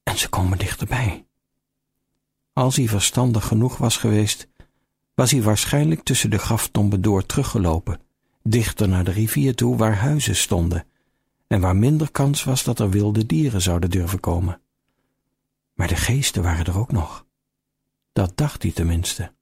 en 0.04 0.18
ze 0.18 0.30
komen 0.30 0.58
dichterbij. 0.58 1.26
Als 2.54 2.76
hij 2.76 2.88
verstandig 2.88 3.48
genoeg 3.48 3.78
was 3.78 3.98
geweest, 3.98 4.48
was 5.16 5.32
hij 5.32 5.42
waarschijnlijk 5.42 6.04
tussen 6.04 6.30
de 6.30 6.38
graftomben 6.38 7.02
door 7.02 7.26
teruggelopen, 7.26 8.00
dichter 8.44 8.88
naar 8.88 9.04
de 9.04 9.12
rivier 9.12 9.56
toe 9.56 9.78
waar 9.78 9.96
huizen 9.96 10.36
stonden, 10.36 10.86
en 11.48 11.62
waar 11.62 11.76
minder 11.76 12.12
kans 12.12 12.44
was 12.44 12.64
dat 12.64 12.80
er 12.80 12.90
wilde 12.90 13.26
dieren 13.26 13.62
zouden 13.62 13.90
durven 13.90 14.20
komen. 14.20 14.62
Maar 15.82 15.90
de 15.90 15.96
geesten 15.96 16.44
waren 16.44 16.66
er 16.66 16.78
ook 16.78 16.92
nog. 16.92 17.26
Dat 18.12 18.32
dacht 18.36 18.62
hij 18.64 18.72
tenminste. 18.72 19.34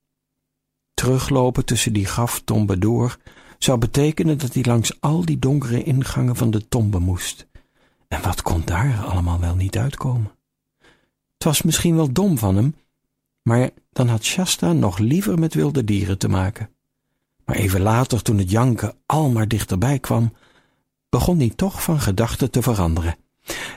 Teruglopen 0.94 1.66
tussen 1.66 1.94
die 1.94 2.06
graftomben 2.06 2.80
door 2.80 3.18
zou 3.58 3.78
betekenen 3.78 4.38
dat 4.38 4.54
hij 4.54 4.64
langs 4.64 5.02
al 5.02 5.26
die 5.26 5.40
donkere 5.40 5.84
ingangen 5.84 6.36
van 6.36 6.52
de 6.52 6.68
tombe 6.68 7.00
moest. 7.00 7.48
En 8.08 8.22
wat 8.22 8.42
kon 8.42 8.62
daar 8.66 9.04
allemaal 9.06 9.40
wel 9.40 9.56
niet 9.56 9.78
uitkomen? 9.78 10.32
Het 11.34 11.44
was 11.44 11.62
misschien 11.62 11.96
wel 11.96 12.14
dom 12.14 12.38
van 12.38 12.56
hem, 12.56 12.76
maar 13.42 13.70
dan 13.92 14.08
had 14.08 14.24
Shasta 14.24 14.74
nog 14.74 14.98
liever 14.98 15.40
met 15.40 15.54
wilde 15.54 15.84
dieren 15.84 16.18
te 16.18 16.30
maken. 16.30 16.70
Maar 17.46 17.56
even 17.56 17.82
later, 17.82 18.22
toen 18.22 18.38
het 18.38 18.52
janken 18.52 18.96
al 19.06 19.30
maar 19.30 19.48
dichterbij 19.48 20.00
kwam, 20.00 20.34
begon 21.10 21.38
hij 21.38 21.50
toch 21.50 21.84
van 21.84 22.00
gedachten 22.00 22.52
te 22.52 22.62
veranderen. 22.62 23.18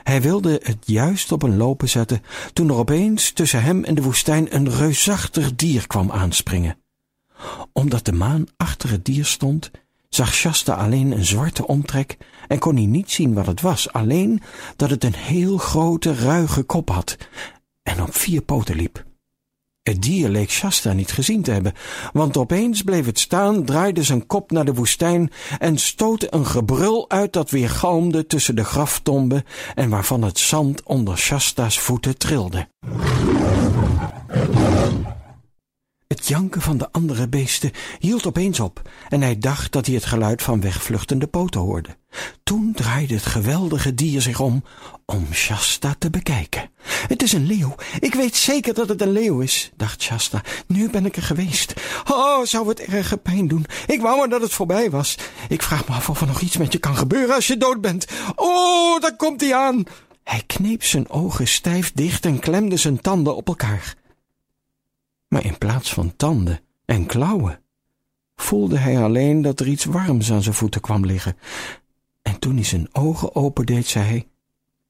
Hij 0.03 0.21
wilde 0.21 0.59
het 0.63 0.77
juist 0.85 1.31
op 1.31 1.43
een 1.43 1.57
lopen 1.57 1.89
zetten, 1.89 2.21
toen 2.53 2.69
er 2.69 2.75
opeens 2.75 3.31
tussen 3.31 3.63
hem 3.63 3.83
en 3.83 3.95
de 3.95 4.01
woestijn 4.01 4.55
een 4.55 4.69
reusachtig 4.69 5.55
dier 5.55 5.87
kwam 5.87 6.11
aanspringen. 6.11 6.77
Omdat 7.71 8.05
de 8.05 8.11
maan 8.11 8.45
achter 8.57 8.89
het 8.89 9.05
dier 9.05 9.25
stond, 9.25 9.71
zag 10.09 10.33
Shasta 10.33 10.73
alleen 10.73 11.11
een 11.11 11.25
zwarte 11.25 11.67
omtrek 11.67 12.17
en 12.47 12.59
kon 12.59 12.75
hij 12.75 12.85
niet 12.85 13.11
zien 13.11 13.33
wat 13.33 13.45
het 13.45 13.61
was, 13.61 13.91
alleen 13.91 14.41
dat 14.75 14.89
het 14.89 15.03
een 15.03 15.15
heel 15.15 15.57
grote, 15.57 16.15
ruige 16.15 16.63
kop 16.63 16.89
had 16.89 17.17
en 17.83 18.01
op 18.01 18.15
vier 18.15 18.41
poten 18.41 18.75
liep. 18.75 19.03
Het 19.83 20.01
dier 20.01 20.29
leek 20.29 20.49
Shasta 20.49 20.93
niet 20.93 21.11
gezien 21.11 21.41
te 21.41 21.51
hebben, 21.51 21.73
want 22.13 22.37
opeens 22.37 22.81
bleef 22.81 23.05
het 23.05 23.19
staan, 23.19 23.65
draaide 23.65 24.03
zijn 24.03 24.25
kop 24.25 24.51
naar 24.51 24.65
de 24.65 24.73
woestijn 24.73 25.31
en 25.59 25.77
stootte 25.77 26.27
een 26.29 26.45
gebrul 26.45 27.09
uit 27.09 27.33
dat 27.33 27.49
weer 27.49 27.69
galmde 27.69 28.27
tussen 28.27 28.55
de 28.55 28.63
graftomben 28.63 29.43
en 29.75 29.89
waarvan 29.89 30.23
het 30.23 30.39
zand 30.39 30.83
onder 30.83 31.17
Shasta's 31.17 31.79
voeten 31.79 32.17
trilde. 32.17 32.67
Het 36.13 36.27
janken 36.27 36.61
van 36.61 36.77
de 36.77 36.91
andere 36.91 37.27
beesten 37.27 37.71
hield 37.99 38.27
opeens 38.27 38.59
op 38.59 38.81
en 39.09 39.21
hij 39.21 39.37
dacht 39.37 39.71
dat 39.71 39.85
hij 39.85 39.95
het 39.95 40.05
geluid 40.05 40.41
van 40.41 40.61
wegvluchtende 40.61 41.27
poten 41.27 41.61
hoorde. 41.61 41.97
Toen 42.43 42.73
draaide 42.75 43.13
het 43.13 43.25
geweldige 43.25 43.93
dier 43.93 44.21
zich 44.21 44.39
om 44.39 44.63
om 45.05 45.27
Shasta 45.31 45.95
te 45.99 46.09
bekijken. 46.09 46.69
Het 47.07 47.23
is 47.23 47.33
een 47.33 47.45
leeuw. 47.45 47.75
Ik 47.99 48.13
weet 48.13 48.35
zeker 48.35 48.73
dat 48.73 48.89
het 48.89 49.01
een 49.01 49.11
leeuw 49.11 49.39
is, 49.39 49.71
dacht 49.75 50.01
Shasta. 50.01 50.41
Nu 50.67 50.89
ben 50.89 51.05
ik 51.05 51.15
er 51.15 51.23
geweest. 51.23 51.73
Oh, 52.11 52.45
zou 52.45 52.67
het 52.67 52.79
erge 52.79 53.17
pijn 53.17 53.47
doen. 53.47 53.65
Ik 53.87 54.01
wou 54.01 54.17
maar 54.17 54.29
dat 54.29 54.41
het 54.41 54.53
voorbij 54.53 54.89
was. 54.89 55.17
Ik 55.49 55.61
vraag 55.61 55.87
me 55.87 55.95
af 55.95 56.09
of 56.09 56.21
er 56.21 56.27
nog 56.27 56.41
iets 56.41 56.57
met 56.57 56.73
je 56.73 56.79
kan 56.79 56.97
gebeuren 56.97 57.35
als 57.35 57.47
je 57.47 57.57
dood 57.57 57.81
bent. 57.81 58.05
Oh, 58.35 59.01
daar 59.01 59.15
komt 59.15 59.41
hij 59.41 59.55
aan. 59.55 59.83
Hij 60.23 60.43
kneep 60.47 60.83
zijn 60.83 61.09
ogen 61.09 61.47
stijf 61.47 61.91
dicht 61.93 62.25
en 62.25 62.39
klemde 62.39 62.77
zijn 62.77 63.01
tanden 63.01 63.35
op 63.35 63.47
elkaar 63.47 64.01
maar 65.33 65.45
in 65.45 65.57
plaats 65.57 65.93
van 65.93 66.15
tanden 66.15 66.59
en 66.85 67.05
klauwen 67.05 67.63
voelde 68.35 68.77
hij 68.77 69.03
alleen 69.03 69.41
dat 69.41 69.59
er 69.59 69.67
iets 69.67 69.85
warms 69.85 70.31
aan 70.31 70.43
zijn 70.43 70.55
voeten 70.55 70.81
kwam 70.81 71.05
liggen. 71.05 71.37
En 72.21 72.39
toen 72.39 72.55
hij 72.55 72.63
zijn 72.63 72.87
ogen 72.91 73.35
opendeed, 73.35 73.87
zei 73.87 74.05
hij: 74.05 74.27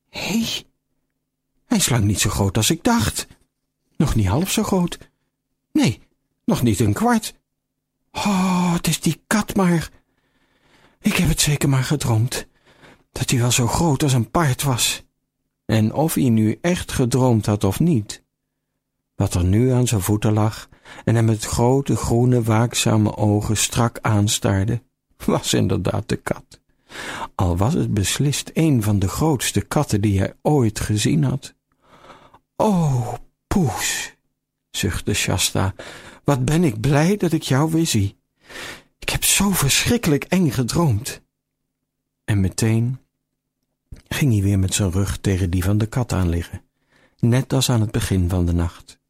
Hé, 0.10 0.40
hey, 0.40 0.64
hij 1.66 1.78
is 1.78 1.90
lang 1.90 2.04
niet 2.04 2.20
zo 2.20 2.30
groot 2.30 2.58
als 2.58 2.70
ik 2.70 2.84
dacht. 2.84 3.28
Nog 3.98 4.16
niet 4.16 4.28
half 4.28 4.52
zo 4.52 4.64
groot. 4.64 4.98
Nee, 5.72 6.02
nog 6.46 6.62
niet 6.62 6.80
een 6.80 6.94
kwart. 6.94 7.34
Oh, 8.12 8.74
het 8.74 8.88
is 8.88 9.00
die 9.00 9.22
kat 9.28 9.56
maar. 9.56 9.90
Ik 11.00 11.16
heb 11.16 11.30
het 11.30 11.42
zeker 11.42 11.70
maar 11.70 11.84
gedroomd, 11.84 12.48
dat 13.12 13.30
hij 13.30 13.40
wel 13.40 13.52
zo 13.52 13.68
groot 13.68 14.04
als 14.04 14.14
een 14.14 14.32
paard 14.32 14.64
was. 14.64 15.04
En 15.66 15.94
of 15.94 16.14
hij 16.14 16.30
nu 16.30 16.58
echt 16.62 16.92
gedroomd 16.92 17.46
had 17.46 17.64
of 17.64 17.80
niet, 17.80 18.23
wat 19.16 19.34
er 19.34 19.44
nu 19.44 19.72
aan 19.72 19.88
zijn 19.88 20.02
voeten 20.02 20.34
lag 20.34 20.70
en 21.04 21.16
hem 21.16 21.26
met 21.26 21.46
grote 21.46 21.96
groene 21.96 22.44
waakzame 22.44 23.16
ogen 23.16 23.58
strak 23.58 24.00
aanstaarde, 24.02 24.82
was 25.26 25.54
inderdaad 25.54 26.10
de 26.10 26.16
kat. 26.16 26.62
Al 27.36 27.58
was 27.58 27.74
het 27.74 27.94
beslist 27.94 28.52
een 28.54 28.84
van 28.84 29.00
de 29.00 29.08
grootste 29.08 29.62
katten 29.62 30.02
die 30.02 30.20
hij 30.20 30.34
ooit 30.42 30.80
gezien 30.80 31.24
had. 31.24 31.54
O, 32.56 33.04
poes, 33.48 34.16
zuchtte 34.72 35.14
Shasta, 35.14 35.74
wat 36.24 36.46
ben 36.46 36.64
ik 36.64 36.80
blij 36.80 37.18
dat 37.18 37.32
ik 37.32 37.42
jou 37.42 37.72
weer 37.72 37.88
zie. 37.88 38.18
Ik 39.00 39.10
heb 39.10 39.24
zo 39.24 39.50
verschrikkelijk 39.50 40.24
eng 40.24 40.50
gedroomd. 40.50 41.22
En 42.26 42.40
meteen 42.40 43.00
ging 44.08 44.34
hij 44.34 44.42
weer 44.42 44.60
met 44.60 44.74
zijn 44.74 44.92
rug 44.92 45.18
tegen 45.18 45.50
die 45.50 45.64
van 45.64 45.78
de 45.78 45.86
kat 45.86 46.14
aan 46.14 46.30
liggen, 46.30 46.62
net 47.20 47.54
als 47.54 47.70
aan 47.70 47.82
het 47.82 47.92
begin 47.92 48.30
van 48.30 48.46
de 48.46 48.54
nacht. 48.54 49.02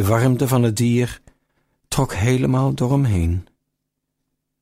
De 0.00 0.06
warmte 0.06 0.48
van 0.48 0.62
het 0.62 0.76
dier 0.76 1.20
trok 1.88 2.14
helemaal 2.14 2.74
door 2.74 2.92
hem 2.92 3.04
heen. 3.04 3.48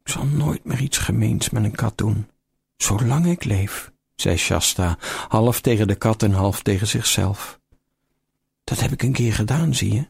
Ik 0.03 0.09
zal 0.09 0.25
nooit 0.25 0.65
meer 0.65 0.81
iets 0.81 0.99
gemeens 0.99 1.51
met 1.51 1.65
een 1.65 1.75
kat 1.75 1.99
doen, 1.99 2.29
zolang 2.77 3.27
ik 3.27 3.45
leef, 3.45 3.93
zei 4.15 4.37
Shasta, 4.37 4.99
half 5.29 5.61
tegen 5.61 5.89
de 5.89 5.95
kat 5.95 6.23
en 6.23 6.33
half 6.33 6.63
tegen 6.63 6.87
zichzelf. 6.87 7.61
Dat 8.65 8.81
heb 8.81 8.93
ik 8.93 9.03
een 9.03 9.13
keer 9.13 9.33
gedaan, 9.33 9.75
zie 9.75 9.95
je. 9.95 10.09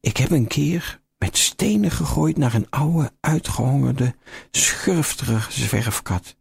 Ik 0.00 0.16
heb 0.16 0.30
een 0.30 0.46
keer 0.46 1.00
met 1.18 1.36
stenen 1.36 1.90
gegooid 1.90 2.36
naar 2.36 2.54
een 2.54 2.70
oude, 2.70 3.12
uitgehongerde, 3.20 4.14
schurftige 4.50 5.52
zwerfkat. 5.52 6.36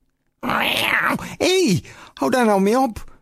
Hé, 1.38 1.66
hey, 1.66 1.84
hou 2.14 2.32
daar 2.32 2.46
nou 2.46 2.62
mee 2.62 2.80
op! 2.80 3.17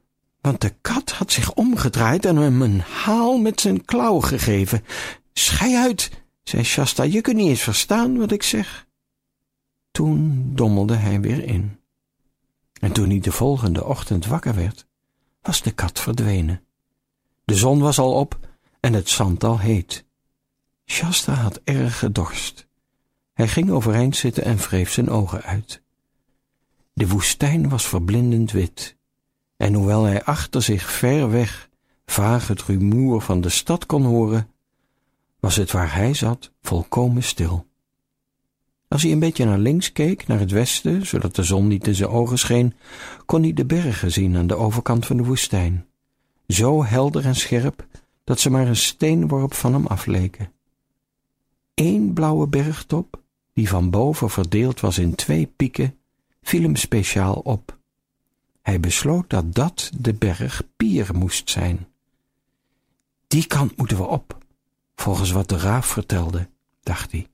Want 0.46 0.62
de 0.62 0.74
kat 0.82 1.12
had 1.12 1.32
zich 1.32 1.54
omgedraaid 1.54 2.26
en 2.26 2.36
hem 2.36 2.62
een 2.62 2.80
haal 2.80 3.38
met 3.38 3.62
zijn 3.62 3.86
klauw 3.86 4.20
gegeven. 4.20 4.86
Schei 5.34 5.76
uit, 5.76 6.12
zei 6.44 6.64
Shasta, 6.64 7.04
je 7.04 7.22
kunt 7.22 7.36
niet 7.36 7.48
eens 7.48 7.62
verstaan 7.62 8.18
wat 8.18 8.32
ik 8.32 8.44
zeg. 8.44 8.88
Toen 9.92 10.52
dommelde 10.56 10.96
hij 10.96 11.22
weer 11.22 11.44
in. 11.44 11.80
En 12.80 12.92
toen 12.92 13.10
hij 13.10 13.20
de 13.20 13.32
volgende 13.32 13.86
ochtend 13.86 14.26
wakker 14.26 14.56
werd, 14.56 14.88
was 15.42 15.62
de 15.62 15.72
kat 15.72 16.00
verdwenen. 16.00 16.64
De 17.46 17.56
zon 17.56 17.80
was 17.80 18.00
al 18.00 18.14
op 18.14 18.40
en 18.80 18.94
het 18.94 19.10
zand 19.10 19.44
al 19.44 19.60
heet. 19.60 20.06
Shasta 20.86 21.34
had 21.34 21.62
erg 21.64 22.00
gedorst. 22.00 22.68
Hij 23.34 23.48
ging 23.48 23.70
overeind 23.70 24.16
zitten 24.16 24.44
en 24.44 24.58
wreef 24.58 24.92
zijn 24.92 25.10
ogen 25.10 25.42
uit. 25.42 25.82
De 26.94 27.08
woestijn 27.08 27.70
was 27.70 27.88
verblindend 27.88 28.52
wit, 28.52 28.96
en 29.58 29.74
hoewel 29.74 30.04
hij 30.04 30.24
achter 30.24 30.62
zich 30.62 30.92
ver 30.92 31.30
weg 31.30 31.70
vaag 32.06 32.48
het 32.48 32.64
rumoer 32.64 33.22
van 33.22 33.42
de 33.42 33.50
stad 33.50 33.86
kon 33.86 34.04
horen, 34.04 34.50
was 35.40 35.56
het 35.56 35.72
waar 35.72 35.96
hij 35.96 36.14
zat 36.14 36.52
volkomen 36.62 37.24
stil. 37.24 37.66
Als 38.88 39.04
hij 39.04 39.12
een 39.12 39.20
beetje 39.20 39.46
naar 39.46 39.58
links 39.58 39.92
keek, 39.92 40.28
naar 40.28 40.40
het 40.40 40.52
westen, 40.52 41.06
zodat 41.06 41.36
de 41.36 41.44
zon 41.44 41.68
niet 41.68 41.88
in 41.88 41.96
zijn 41.96 42.10
ogen 42.10 42.38
scheen, 42.38 42.74
kon 43.26 43.42
hij 43.42 43.54
de 43.54 43.66
bergen 43.66 44.12
zien 44.12 44.38
aan 44.38 44.48
de 44.48 44.56
overkant 44.56 45.06
van 45.06 45.18
de 45.18 45.24
woestijn, 45.24 45.86
zo 46.48 46.86
helder 46.86 47.26
en 47.26 47.36
scherp 47.36 47.86
dat 48.24 48.40
ze 48.40 48.50
maar 48.50 48.68
een 48.68 48.76
steenworp 48.76 49.54
van 49.54 49.74
hem 49.74 49.88
afleken. 49.88 50.52
Eén 51.74 52.14
blauwe 52.14 52.48
bergtop, 52.48 53.22
die 53.54 53.70
van 53.70 53.90
boven 53.90 54.30
verdeeld 54.30 54.80
was 54.80 54.98
in 54.98 55.16
twee 55.16 55.46
pieken, 55.56 55.98
viel 56.42 56.62
hem 56.62 56.76
speciaal 56.76 57.34
op. 57.34 57.78
Hij 58.66 58.80
besloot 58.80 59.30
dat 59.30 59.54
dat 59.56 59.92
de 59.98 60.14
berg 60.14 60.64
Pier 60.78 61.16
moest 61.16 61.50
zijn. 61.50 61.88
Die 63.28 63.48
kant 63.48 63.78
moeten 63.78 63.98
we 63.98 64.04
op, 64.04 64.38
volgens 64.96 65.32
wat 65.32 65.50
de 65.50 65.58
raaf 65.58 65.86
vertelde, 65.86 66.50
dacht 66.84 67.12
hij. 67.12 67.28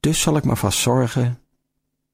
Dus 0.00 0.20
zal 0.20 0.36
ik 0.36 0.44
maar 0.44 0.56
vast 0.56 0.78
zorgen 0.78 1.40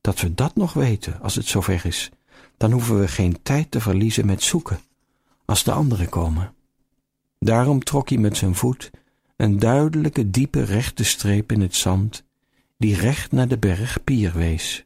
dat 0.00 0.20
we 0.20 0.34
dat 0.34 0.56
nog 0.56 0.72
weten 0.72 1.20
als 1.20 1.34
het 1.34 1.46
zover 1.46 1.86
is. 1.86 2.10
Dan 2.56 2.72
hoeven 2.72 3.00
we 3.00 3.08
geen 3.08 3.42
tijd 3.42 3.70
te 3.70 3.80
verliezen 3.80 4.26
met 4.26 4.42
zoeken 4.42 4.80
als 5.44 5.64
de 5.64 5.72
anderen 5.72 6.08
komen. 6.08 6.54
Daarom 7.38 7.84
trok 7.84 8.08
hij 8.08 8.18
met 8.18 8.36
zijn 8.36 8.54
voet 8.54 8.90
een 9.36 9.58
duidelijke, 9.58 10.30
diepe, 10.30 10.62
rechte 10.62 11.04
streep 11.04 11.52
in 11.52 11.60
het 11.60 11.76
zand, 11.76 12.24
die 12.76 12.96
recht 12.96 13.32
naar 13.32 13.48
de 13.48 13.58
berg 13.58 14.04
Pier 14.04 14.32
wees. 14.32 14.84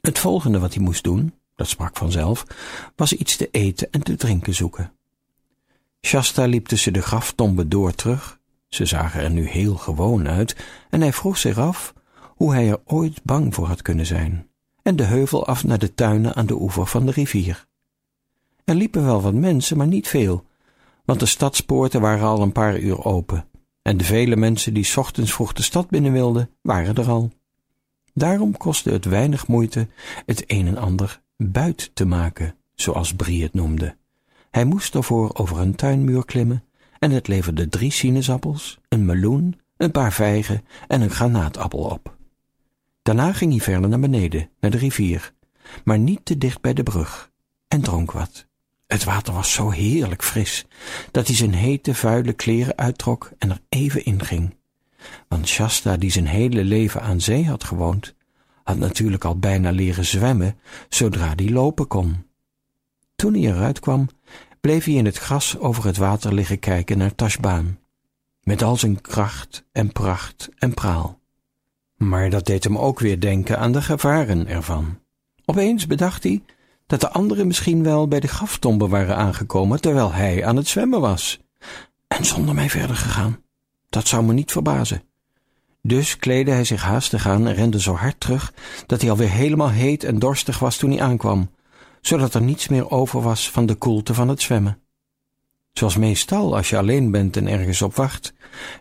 Het 0.00 0.18
volgende 0.18 0.58
wat 0.58 0.74
hij 0.74 0.82
moest 0.82 1.04
doen, 1.04 1.34
dat 1.56 1.68
sprak 1.68 1.96
vanzelf, 1.96 2.46
was 2.96 3.12
iets 3.12 3.36
te 3.36 3.48
eten 3.50 3.88
en 3.90 4.02
te 4.02 4.16
drinken 4.16 4.54
zoeken. 4.54 4.92
Shasta 6.06 6.44
liep 6.44 6.66
tussen 6.66 6.92
de 6.92 7.02
graftomben 7.02 7.68
door 7.68 7.94
terug. 7.94 8.40
Ze 8.68 8.86
zagen 8.86 9.20
er 9.20 9.30
nu 9.30 9.48
heel 9.48 9.76
gewoon 9.76 10.28
uit, 10.28 10.56
en 10.90 11.00
hij 11.00 11.12
vroeg 11.12 11.38
zich 11.38 11.58
af 11.58 11.94
hoe 12.26 12.52
hij 12.52 12.68
er 12.68 12.80
ooit 12.84 13.22
bang 13.22 13.54
voor 13.54 13.66
had 13.66 13.82
kunnen 13.82 14.06
zijn, 14.06 14.48
en 14.82 14.96
de 14.96 15.02
heuvel 15.02 15.46
af 15.46 15.64
naar 15.64 15.78
de 15.78 15.94
tuinen 15.94 16.34
aan 16.34 16.46
de 16.46 16.60
oever 16.60 16.86
van 16.86 17.06
de 17.06 17.12
rivier. 17.12 17.66
Er 18.64 18.74
liepen 18.74 19.04
wel 19.04 19.22
wat 19.22 19.34
mensen, 19.34 19.76
maar 19.76 19.86
niet 19.86 20.08
veel, 20.08 20.46
want 21.04 21.20
de 21.20 21.26
stadspoorten 21.26 22.00
waren 22.00 22.26
al 22.26 22.42
een 22.42 22.52
paar 22.52 22.78
uur 22.78 23.04
open, 23.04 23.48
en 23.82 23.96
de 23.96 24.04
vele 24.04 24.36
mensen 24.36 24.74
die 24.74 24.96
ochtends 24.96 25.32
vroeg 25.32 25.52
de 25.52 25.62
stad 25.62 25.88
binnen 25.88 26.12
wilden, 26.12 26.50
waren 26.62 26.94
er 26.94 27.08
al. 27.08 27.32
Daarom 28.14 28.56
kostte 28.56 28.90
het 28.90 29.04
weinig 29.04 29.46
moeite 29.46 29.88
het 30.26 30.44
een 30.46 30.66
en 30.66 30.76
ander 30.76 31.24
buit 31.36 31.90
te 31.94 32.04
maken, 32.04 32.54
zoals 32.74 33.14
Brie 33.14 33.42
het 33.42 33.54
noemde. 33.54 33.96
Hij 34.50 34.64
moest 34.64 34.92
daarvoor 34.92 35.34
over 35.34 35.58
een 35.58 35.74
tuinmuur 35.74 36.24
klimmen 36.24 36.64
en 36.98 37.10
het 37.10 37.28
leverde 37.28 37.68
drie 37.68 37.90
sinaasappels, 37.90 38.78
een 38.88 39.04
meloen, 39.04 39.60
een 39.76 39.90
paar 39.90 40.12
vijgen 40.12 40.64
en 40.88 41.00
een 41.00 41.10
granaatappel 41.10 41.78
op. 41.78 42.16
Daarna 43.02 43.32
ging 43.32 43.50
hij 43.50 43.60
verder 43.60 43.88
naar 43.88 44.00
beneden, 44.00 44.50
naar 44.60 44.70
de 44.70 44.76
rivier, 44.76 45.32
maar 45.84 45.98
niet 45.98 46.24
te 46.24 46.38
dicht 46.38 46.60
bij 46.60 46.74
de 46.74 46.82
brug, 46.82 47.30
en 47.68 47.80
dronk 47.80 48.12
wat. 48.12 48.46
Het 48.86 49.04
water 49.04 49.34
was 49.34 49.52
zo 49.52 49.70
heerlijk 49.70 50.24
fris, 50.24 50.66
dat 51.10 51.26
hij 51.26 51.36
zijn 51.36 51.54
hete, 51.54 51.94
vuile 51.94 52.32
kleren 52.32 52.76
uittrok 52.76 53.30
en 53.38 53.50
er 53.50 53.60
even 53.68 54.04
inging. 54.04 54.56
Want 55.28 55.48
Shasta, 55.48 55.96
die 55.96 56.10
zijn 56.10 56.26
hele 56.26 56.64
leven 56.64 57.02
aan 57.02 57.20
zee 57.20 57.46
had 57.46 57.64
gewoond, 57.64 58.14
had 58.66 58.78
natuurlijk 58.78 59.24
al 59.24 59.38
bijna 59.38 59.70
leren 59.70 60.04
zwemmen 60.04 60.58
zodra 60.88 61.32
hij 61.36 61.50
lopen 61.50 61.86
kon. 61.86 62.26
Toen 63.16 63.34
hij 63.34 63.42
eruit 63.42 63.80
kwam, 63.80 64.08
bleef 64.60 64.84
hij 64.84 64.94
in 64.94 65.04
het 65.04 65.16
gras 65.16 65.58
over 65.58 65.84
het 65.84 65.96
water 65.96 66.34
liggen 66.34 66.58
kijken 66.58 66.98
naar 66.98 67.14
Tashbaan, 67.14 67.78
met 68.40 68.62
al 68.62 68.76
zijn 68.76 69.00
kracht 69.00 69.64
en 69.72 69.92
pracht 69.92 70.48
en 70.58 70.74
praal. 70.74 71.20
Maar 71.96 72.30
dat 72.30 72.46
deed 72.46 72.64
hem 72.64 72.78
ook 72.78 73.00
weer 73.00 73.20
denken 73.20 73.58
aan 73.58 73.72
de 73.72 73.82
gevaren 73.82 74.46
ervan. 74.46 74.98
Opeens 75.44 75.86
bedacht 75.86 76.22
hij 76.22 76.42
dat 76.86 77.00
de 77.00 77.10
anderen 77.10 77.46
misschien 77.46 77.82
wel 77.82 78.08
bij 78.08 78.20
de 78.20 78.28
graftombe 78.28 78.88
waren 78.88 79.16
aangekomen 79.16 79.80
terwijl 79.80 80.12
hij 80.12 80.44
aan 80.44 80.56
het 80.56 80.68
zwemmen 80.68 81.00
was. 81.00 81.40
En 82.06 82.24
zonder 82.24 82.54
mij 82.54 82.70
verder 82.70 82.96
gegaan. 82.96 83.42
Dat 83.88 84.08
zou 84.08 84.24
me 84.24 84.32
niet 84.32 84.52
verbazen. 84.52 85.02
Dus 85.86 86.16
kleedde 86.16 86.50
hij 86.50 86.64
zich 86.64 86.82
haastig 86.82 87.26
aan 87.26 87.46
en 87.46 87.54
rende 87.54 87.80
zo 87.80 87.94
hard 87.94 88.20
terug 88.20 88.52
dat 88.86 89.00
hij 89.00 89.10
alweer 89.10 89.30
helemaal 89.30 89.70
heet 89.70 90.04
en 90.04 90.18
dorstig 90.18 90.58
was 90.58 90.76
toen 90.76 90.90
hij 90.90 91.00
aankwam, 91.00 91.50
zodat 92.00 92.34
er 92.34 92.42
niets 92.42 92.68
meer 92.68 92.90
over 92.90 93.22
was 93.22 93.50
van 93.50 93.66
de 93.66 93.74
koelte 93.74 94.14
van 94.14 94.28
het 94.28 94.42
zwemmen. 94.42 94.78
Zoals 95.72 95.96
meestal 95.96 96.56
als 96.56 96.70
je 96.70 96.76
alleen 96.76 97.10
bent 97.10 97.36
en 97.36 97.46
ergens 97.46 97.82
op 97.82 97.94
wacht, 97.94 98.32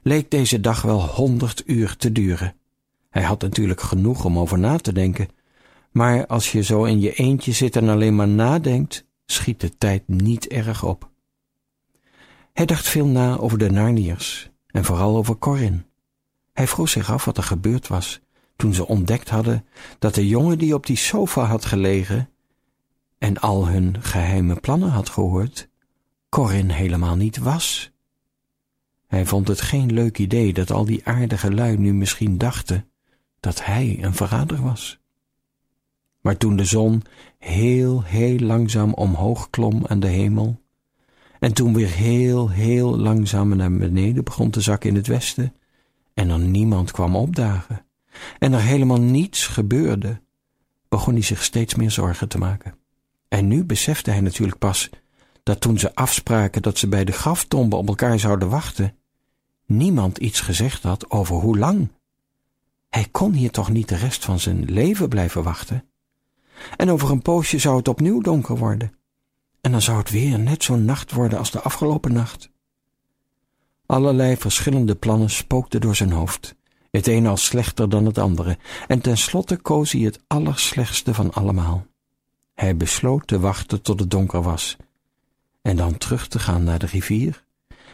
leek 0.04 0.32
deze 0.32 0.60
dag 0.60 0.82
wel 0.82 1.02
honderd 1.02 1.64
uur 1.66 1.96
te 1.96 2.12
duren. 2.12 2.56
Hij 3.10 3.24
had 3.24 3.42
natuurlijk 3.42 3.82
genoeg 3.82 4.26
om 4.26 4.40
over 4.40 4.60
na 4.60 4.78
te 4.78 4.94
denken, 4.94 5.30
maar 5.92 6.26
als 6.26 6.52
je 6.52 6.64
zo 6.64 6.84
in 6.84 7.00
je 7.00 7.14
eentje 7.14 7.52
zit 7.52 7.76
en 7.76 7.90
alleen 7.90 8.16
maar 8.16 8.28
nadenkt, 8.28 9.06
schiet 9.26 9.62
de 9.62 9.78
tijd 9.78 10.04
niet 10.08 10.48
erg 10.48 10.84
op. 10.84 11.10
Hij 12.54 12.66
dacht 12.66 12.88
veel 12.88 13.08
na 13.08 13.38
over 13.38 13.58
de 13.58 13.72
Narniërs 13.72 14.50
en 14.68 14.86
vooral 14.86 15.16
over 15.18 15.38
Corin. 15.38 15.86
Hij 16.56 16.68
vroeg 16.68 16.90
zich 16.90 17.12
af 17.12 17.26
wat 17.26 17.38
er 17.38 17.44
gebeurd 17.44 17.88
was 17.88 18.20
toen 18.56 18.74
ze 18.74 18.88
ontdekt 18.88 19.30
hadden 19.30 19.66
dat 20.00 20.16
de 20.16 20.28
jongen 20.28 20.58
die 20.58 20.74
op 20.74 20.86
die 20.86 20.96
sofa 20.96 21.44
had 21.44 21.66
gelegen 21.66 22.30
en 23.18 23.38
al 23.38 23.68
hun 23.68 24.02
geheime 24.02 24.56
plannen 24.56 24.90
had 24.90 25.10
gehoord, 25.10 25.70
Corin 26.30 26.70
helemaal 26.70 27.16
niet 27.16 27.38
was. 27.38 27.92
Hij 29.08 29.26
vond 29.26 29.48
het 29.48 29.62
geen 29.62 29.94
leuk 29.94 30.18
idee 30.18 30.54
dat 30.54 30.72
al 30.72 30.86
die 30.86 31.06
aardige 31.08 31.54
lui 31.54 31.78
nu 31.78 31.94
misschien 31.94 32.38
dachten 32.38 32.90
dat 33.40 33.66
hij 33.66 33.98
een 34.02 34.14
verrader 34.14 34.62
was. 34.62 35.00
Maar 36.22 36.38
toen 36.38 36.56
de 36.56 36.66
zon 36.66 37.04
heel, 37.38 38.04
heel 38.04 38.40
langzaam 38.40 38.94
omhoog 38.94 39.50
klom 39.50 39.86
aan 39.88 40.00
de 40.00 40.08
hemel, 40.08 40.62
en 41.40 41.54
toen 41.54 41.74
weer 41.74 41.92
heel, 41.92 42.50
heel 42.50 42.98
langzaam 42.98 43.56
naar 43.56 43.72
beneden 43.72 44.24
begon 44.24 44.50
te 44.50 44.62
zakken 44.62 44.90
in 44.90 44.96
het 44.96 45.08
westen, 45.08 45.54
en 46.16 46.30
er 46.30 46.40
niemand 46.40 46.92
kwam 46.92 47.16
opdagen, 47.16 47.86
en 48.40 48.54
er 48.54 48.62
helemaal 48.62 49.02
niets 49.02 49.48
gebeurde, 49.48 50.22
begon 50.88 51.14
hij 51.14 51.24
zich 51.24 51.44
steeds 51.44 51.76
meer 51.76 51.92
zorgen 51.92 52.28
te 52.28 52.38
maken. 52.38 52.76
En 53.28 53.48
nu 53.48 53.64
besefte 53.64 54.12
hij 54.12 54.22
natuurlijk 54.22 54.58
pas 54.58 54.90
dat 55.44 55.62
toen 55.62 55.80
ze 55.80 55.96
afspraken 55.96 56.62
dat 56.62 56.78
ze 56.78 56.88
bij 56.88 57.06
de 57.06 57.12
graftombe 57.12 57.76
op 57.76 57.88
elkaar 57.88 58.20
zouden 58.20 58.50
wachten, 58.50 58.96
niemand 59.66 60.18
iets 60.18 60.42
gezegd 60.42 60.84
had 60.84 61.12
over 61.12 61.36
hoe 61.36 61.58
lang. 61.58 61.92
Hij 62.90 63.08
kon 63.12 63.34
hier 63.34 63.52
toch 63.52 63.70
niet 63.70 63.90
de 63.90 63.96
rest 63.96 64.26
van 64.26 64.40
zijn 64.40 64.64
leven 64.64 65.10
blijven 65.10 65.44
wachten? 65.44 65.84
En 66.78 66.92
over 66.92 67.12
een 67.12 67.22
poosje 67.22 67.60
zou 67.60 67.78
het 67.78 67.88
opnieuw 67.88 68.22
donker 68.22 68.58
worden. 68.58 68.94
En 69.62 69.72
dan 69.72 69.82
zou 69.82 69.98
het 69.98 70.10
weer 70.10 70.40
net 70.40 70.64
zo'n 70.64 70.86
nacht 70.86 71.12
worden 71.12 71.40
als 71.40 71.52
de 71.52 71.62
afgelopen 71.62 72.14
nacht. 72.14 72.50
Allerlei 73.86 74.38
verschillende 74.38 74.96
plannen 74.96 75.30
spookten 75.30 75.82
door 75.82 75.96
zijn 75.96 76.12
hoofd, 76.12 76.56
het 76.92 77.08
een 77.08 77.28
al 77.28 77.38
slechter 77.38 77.90
dan 77.90 78.06
het 78.06 78.18
andere, 78.18 78.58
en 78.88 79.02
tenslotte 79.02 79.58
koos 79.58 79.92
hij 79.92 80.02
het 80.02 80.20
allerslechtste 80.28 81.14
van 81.14 81.32
allemaal. 81.32 81.86
Hij 82.54 82.78
besloot 82.78 83.28
te 83.28 83.40
wachten 83.40 83.82
tot 83.82 84.00
het 84.00 84.12
donker 84.12 84.42
was, 84.42 84.78
en 85.62 85.76
dan 85.76 85.98
terug 85.98 86.28
te 86.28 86.40
gaan 86.40 86.64
naar 86.64 86.80
de 86.80 86.86
rivier, 86.86 87.44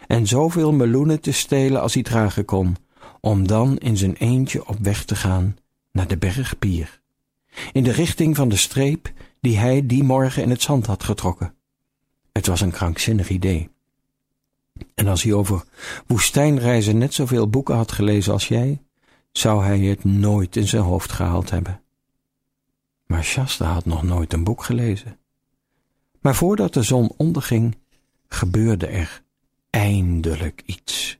en 0.06 0.26
zoveel 0.26 0.72
meloenen 0.72 1.20
te 1.20 1.32
stelen 1.32 1.80
als 1.80 1.94
hij 1.94 2.02
dragen 2.02 2.44
kon, 2.44 2.76
om 3.20 3.46
dan 3.46 3.78
in 3.78 3.96
zijn 3.96 4.14
eentje 4.14 4.66
op 4.66 4.78
weg 4.78 5.04
te 5.04 5.16
gaan 5.16 5.56
naar 5.92 6.08
de 6.08 6.16
berg 6.16 6.58
Pier, 6.58 7.00
in 7.72 7.84
de 7.84 7.92
richting 7.92 8.36
van 8.36 8.48
de 8.48 8.56
streep 8.56 9.12
die 9.40 9.58
hij 9.58 9.86
die 9.86 10.02
morgen 10.02 10.42
in 10.42 10.50
het 10.50 10.62
zand 10.62 10.86
had 10.86 11.04
getrokken. 11.04 11.54
Het 12.32 12.46
was 12.46 12.60
een 12.60 12.70
krankzinnig 12.70 13.28
idee. 13.28 13.71
En 14.94 15.08
als 15.08 15.22
hij 15.22 15.32
over 15.32 15.64
woestijnreizen 16.06 16.98
net 16.98 17.14
zoveel 17.14 17.48
boeken 17.48 17.74
had 17.74 17.92
gelezen 17.92 18.32
als 18.32 18.48
jij, 18.48 18.82
zou 19.32 19.64
hij 19.64 19.78
het 19.78 20.04
nooit 20.04 20.56
in 20.56 20.68
zijn 20.68 20.82
hoofd 20.82 21.12
gehaald 21.12 21.50
hebben. 21.50 21.80
Maar 23.06 23.24
Shasta 23.24 23.72
had 23.72 23.84
nog 23.84 24.02
nooit 24.02 24.32
een 24.32 24.44
boek 24.44 24.64
gelezen. 24.64 25.18
Maar 26.20 26.34
voordat 26.34 26.74
de 26.74 26.82
zon 26.82 27.12
onderging, 27.16 27.76
gebeurde 28.28 28.86
er 28.86 29.22
eindelijk 29.70 30.62
iets. 30.66 31.18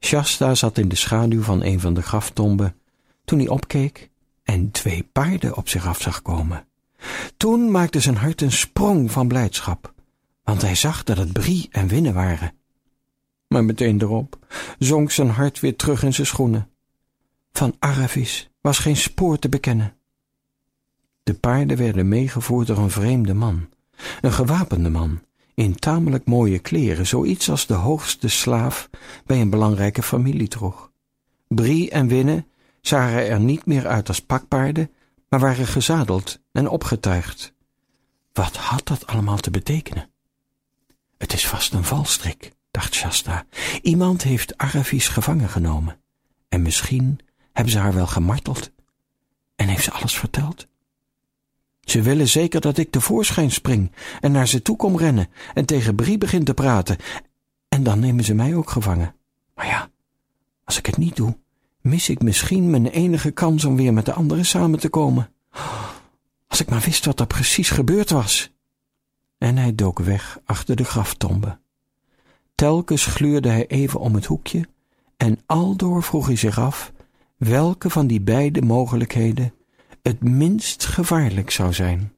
Shasta 0.00 0.54
zat 0.54 0.78
in 0.78 0.88
de 0.88 0.96
schaduw 0.96 1.42
van 1.42 1.62
een 1.62 1.80
van 1.80 1.94
de 1.94 2.02
graftomben 2.02 2.76
toen 3.24 3.38
hij 3.38 3.48
opkeek 3.48 4.10
en 4.42 4.70
twee 4.70 5.08
paarden 5.12 5.56
op 5.56 5.68
zich 5.68 5.86
af 5.86 6.00
zag 6.00 6.22
komen. 6.22 6.66
Toen 7.36 7.70
maakte 7.70 8.00
zijn 8.00 8.16
hart 8.16 8.40
een 8.40 8.52
sprong 8.52 9.10
van 9.10 9.28
blijdschap, 9.28 9.94
want 10.50 10.62
hij 10.62 10.74
zag 10.74 11.04
dat 11.04 11.16
het 11.16 11.32
Brie 11.32 11.68
en 11.70 11.88
Winnen 11.88 12.14
waren. 12.14 12.52
Maar 13.48 13.64
meteen 13.64 14.00
erop 14.00 14.38
zonk 14.78 15.10
zijn 15.10 15.28
hart 15.28 15.60
weer 15.60 15.76
terug 15.76 16.02
in 16.02 16.14
zijn 16.14 16.26
schoenen. 16.26 16.70
Van 17.52 17.76
Aravis 17.78 18.50
was 18.60 18.78
geen 18.78 18.96
spoor 18.96 19.38
te 19.38 19.48
bekennen. 19.48 19.96
De 21.22 21.34
paarden 21.34 21.76
werden 21.76 22.08
meegevoerd 22.08 22.66
door 22.66 22.78
een 22.78 22.90
vreemde 22.90 23.34
man, 23.34 23.68
een 24.20 24.32
gewapende 24.32 24.90
man, 24.90 25.22
in 25.54 25.74
tamelijk 25.74 26.24
mooie 26.24 26.58
kleren, 26.58 27.06
zoiets 27.06 27.50
als 27.50 27.66
de 27.66 27.74
hoogste 27.74 28.28
slaaf 28.28 28.90
bij 29.26 29.40
een 29.40 29.50
belangrijke 29.50 30.02
familie 30.02 30.48
droeg. 30.48 30.90
Brie 31.48 31.90
en 31.90 32.08
Winne 32.08 32.44
zagen 32.80 33.28
er 33.28 33.40
niet 33.40 33.66
meer 33.66 33.86
uit 33.86 34.08
als 34.08 34.20
pakpaarden, 34.20 34.90
maar 35.28 35.40
waren 35.40 35.66
gezadeld 35.66 36.40
en 36.52 36.68
opgetuigd. 36.68 37.54
Wat 38.32 38.56
had 38.56 38.86
dat 38.86 39.06
allemaal 39.06 39.38
te 39.38 39.50
betekenen? 39.50 40.10
Het 41.20 41.32
is 41.32 41.46
vast 41.46 41.72
een 41.72 41.84
valstrik, 41.84 42.52
dacht 42.70 42.94
Shasta. 42.94 43.46
Iemand 43.82 44.22
heeft 44.22 44.58
Aravis 44.58 45.08
gevangen 45.08 45.48
genomen. 45.48 46.00
En 46.48 46.62
misschien 46.62 47.18
hebben 47.52 47.72
ze 47.72 47.78
haar 47.78 47.94
wel 47.94 48.06
gemarteld. 48.06 48.70
En 49.56 49.68
heeft 49.68 49.84
ze 49.84 49.90
alles 49.90 50.18
verteld? 50.18 50.66
Ze 51.80 52.02
willen 52.02 52.28
zeker 52.28 52.60
dat 52.60 52.78
ik 52.78 52.90
tevoorschijn 52.90 53.50
spring 53.50 53.92
en 54.20 54.32
naar 54.32 54.48
ze 54.48 54.62
toe 54.62 54.76
kom 54.76 54.96
rennen 54.96 55.28
en 55.54 55.64
tegen 55.64 55.94
Brie 55.94 56.18
begin 56.18 56.44
te 56.44 56.54
praten. 56.54 56.96
En 57.68 57.82
dan 57.82 57.98
nemen 57.98 58.24
ze 58.24 58.34
mij 58.34 58.54
ook 58.54 58.70
gevangen. 58.70 59.14
Maar 59.54 59.66
ja, 59.66 59.90
als 60.64 60.78
ik 60.78 60.86
het 60.86 60.96
niet 60.96 61.16
doe, 61.16 61.38
mis 61.80 62.08
ik 62.08 62.22
misschien 62.22 62.70
mijn 62.70 62.86
enige 62.86 63.30
kans 63.30 63.64
om 63.64 63.76
weer 63.76 63.92
met 63.92 64.04
de 64.04 64.12
anderen 64.12 64.44
samen 64.44 64.78
te 64.78 64.88
komen. 64.88 65.32
Als 66.46 66.60
ik 66.60 66.68
maar 66.68 66.80
wist 66.80 67.04
wat 67.04 67.20
er 67.20 67.26
precies 67.26 67.70
gebeurd 67.70 68.10
was. 68.10 68.50
En 69.40 69.56
hij 69.56 69.74
dook 69.74 69.98
weg 69.98 70.40
achter 70.44 70.76
de 70.76 70.84
graftombe. 70.84 71.58
Telkens 72.54 73.06
gluurde 73.06 73.48
hij 73.48 73.66
even 73.66 74.00
om 74.00 74.14
het 74.14 74.24
hoekje 74.24 74.68
en 75.16 75.38
aldoor 75.46 76.02
vroeg 76.02 76.26
hij 76.26 76.36
zich 76.36 76.58
af 76.58 76.92
welke 77.36 77.90
van 77.90 78.06
die 78.06 78.20
beide 78.20 78.62
mogelijkheden 78.62 79.54
het 80.02 80.22
minst 80.22 80.84
gevaarlijk 80.84 81.50
zou 81.50 81.72
zijn. 81.72 82.12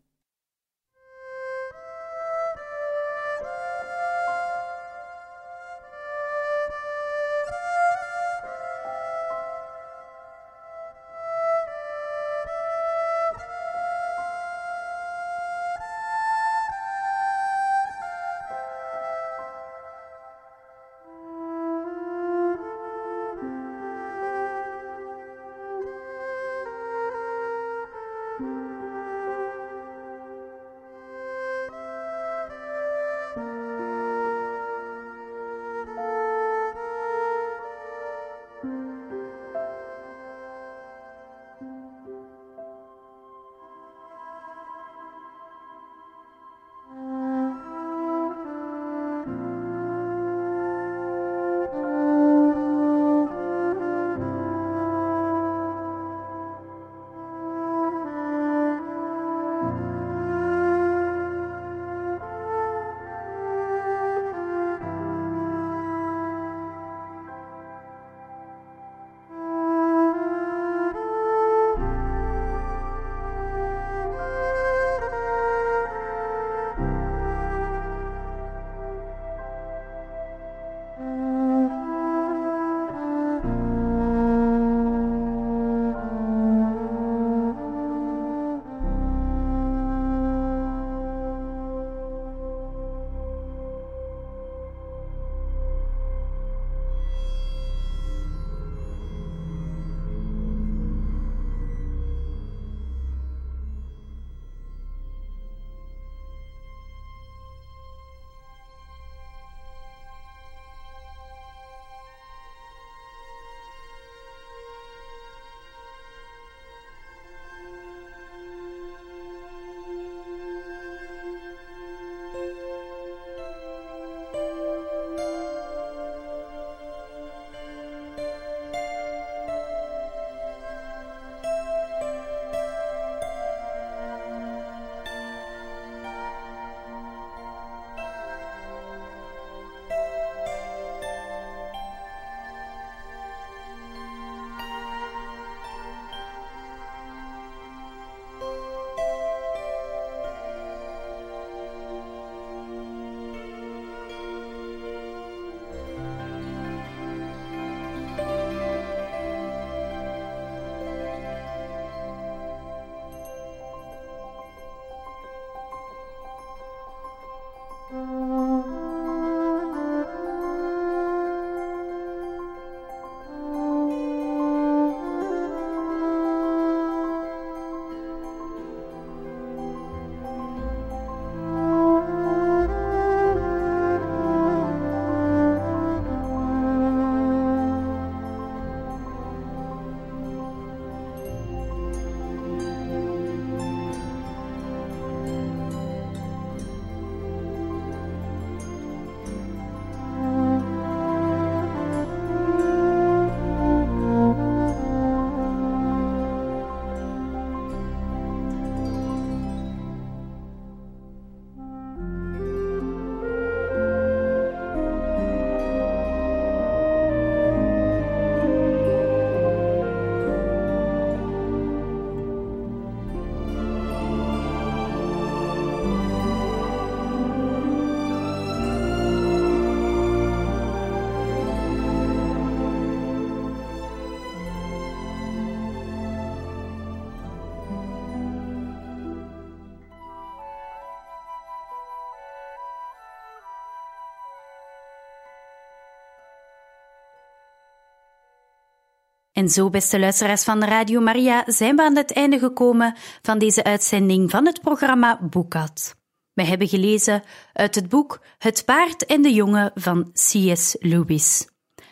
En 249.32 249.48
zo, 249.48 249.70
beste 249.70 249.98
luisteraars 249.98 250.44
van 250.44 250.64
Radio 250.64 251.00
Maria, 251.00 251.44
zijn 251.46 251.76
we 251.76 251.82
aan 251.82 251.96
het 251.96 252.12
einde 252.12 252.38
gekomen 252.38 252.96
van 253.22 253.38
deze 253.38 253.64
uitzending 253.64 254.30
van 254.30 254.46
het 254.46 254.60
programma 254.60 255.18
Boekat. 255.22 255.96
We 256.32 256.44
hebben 256.44 256.68
gelezen 256.68 257.22
uit 257.52 257.74
het 257.74 257.88
boek 257.88 258.20
Het 258.38 258.64
paard 258.64 259.06
en 259.06 259.22
de 259.22 259.32
jongen 259.32 259.70
van 259.74 260.12
C.S. 260.12 260.76
Lewis, 260.78 261.48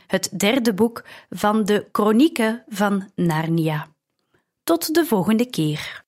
het 0.07 0.39
derde 0.39 0.75
boek 0.75 1.05
van 1.31 1.65
de 1.65 1.89
Chronieken 1.93 2.65
van 2.69 3.11
Narnia. 3.15 3.89
Tot 4.65 4.95
de 4.95 5.05
volgende 5.05 5.51
keer. 5.51 6.05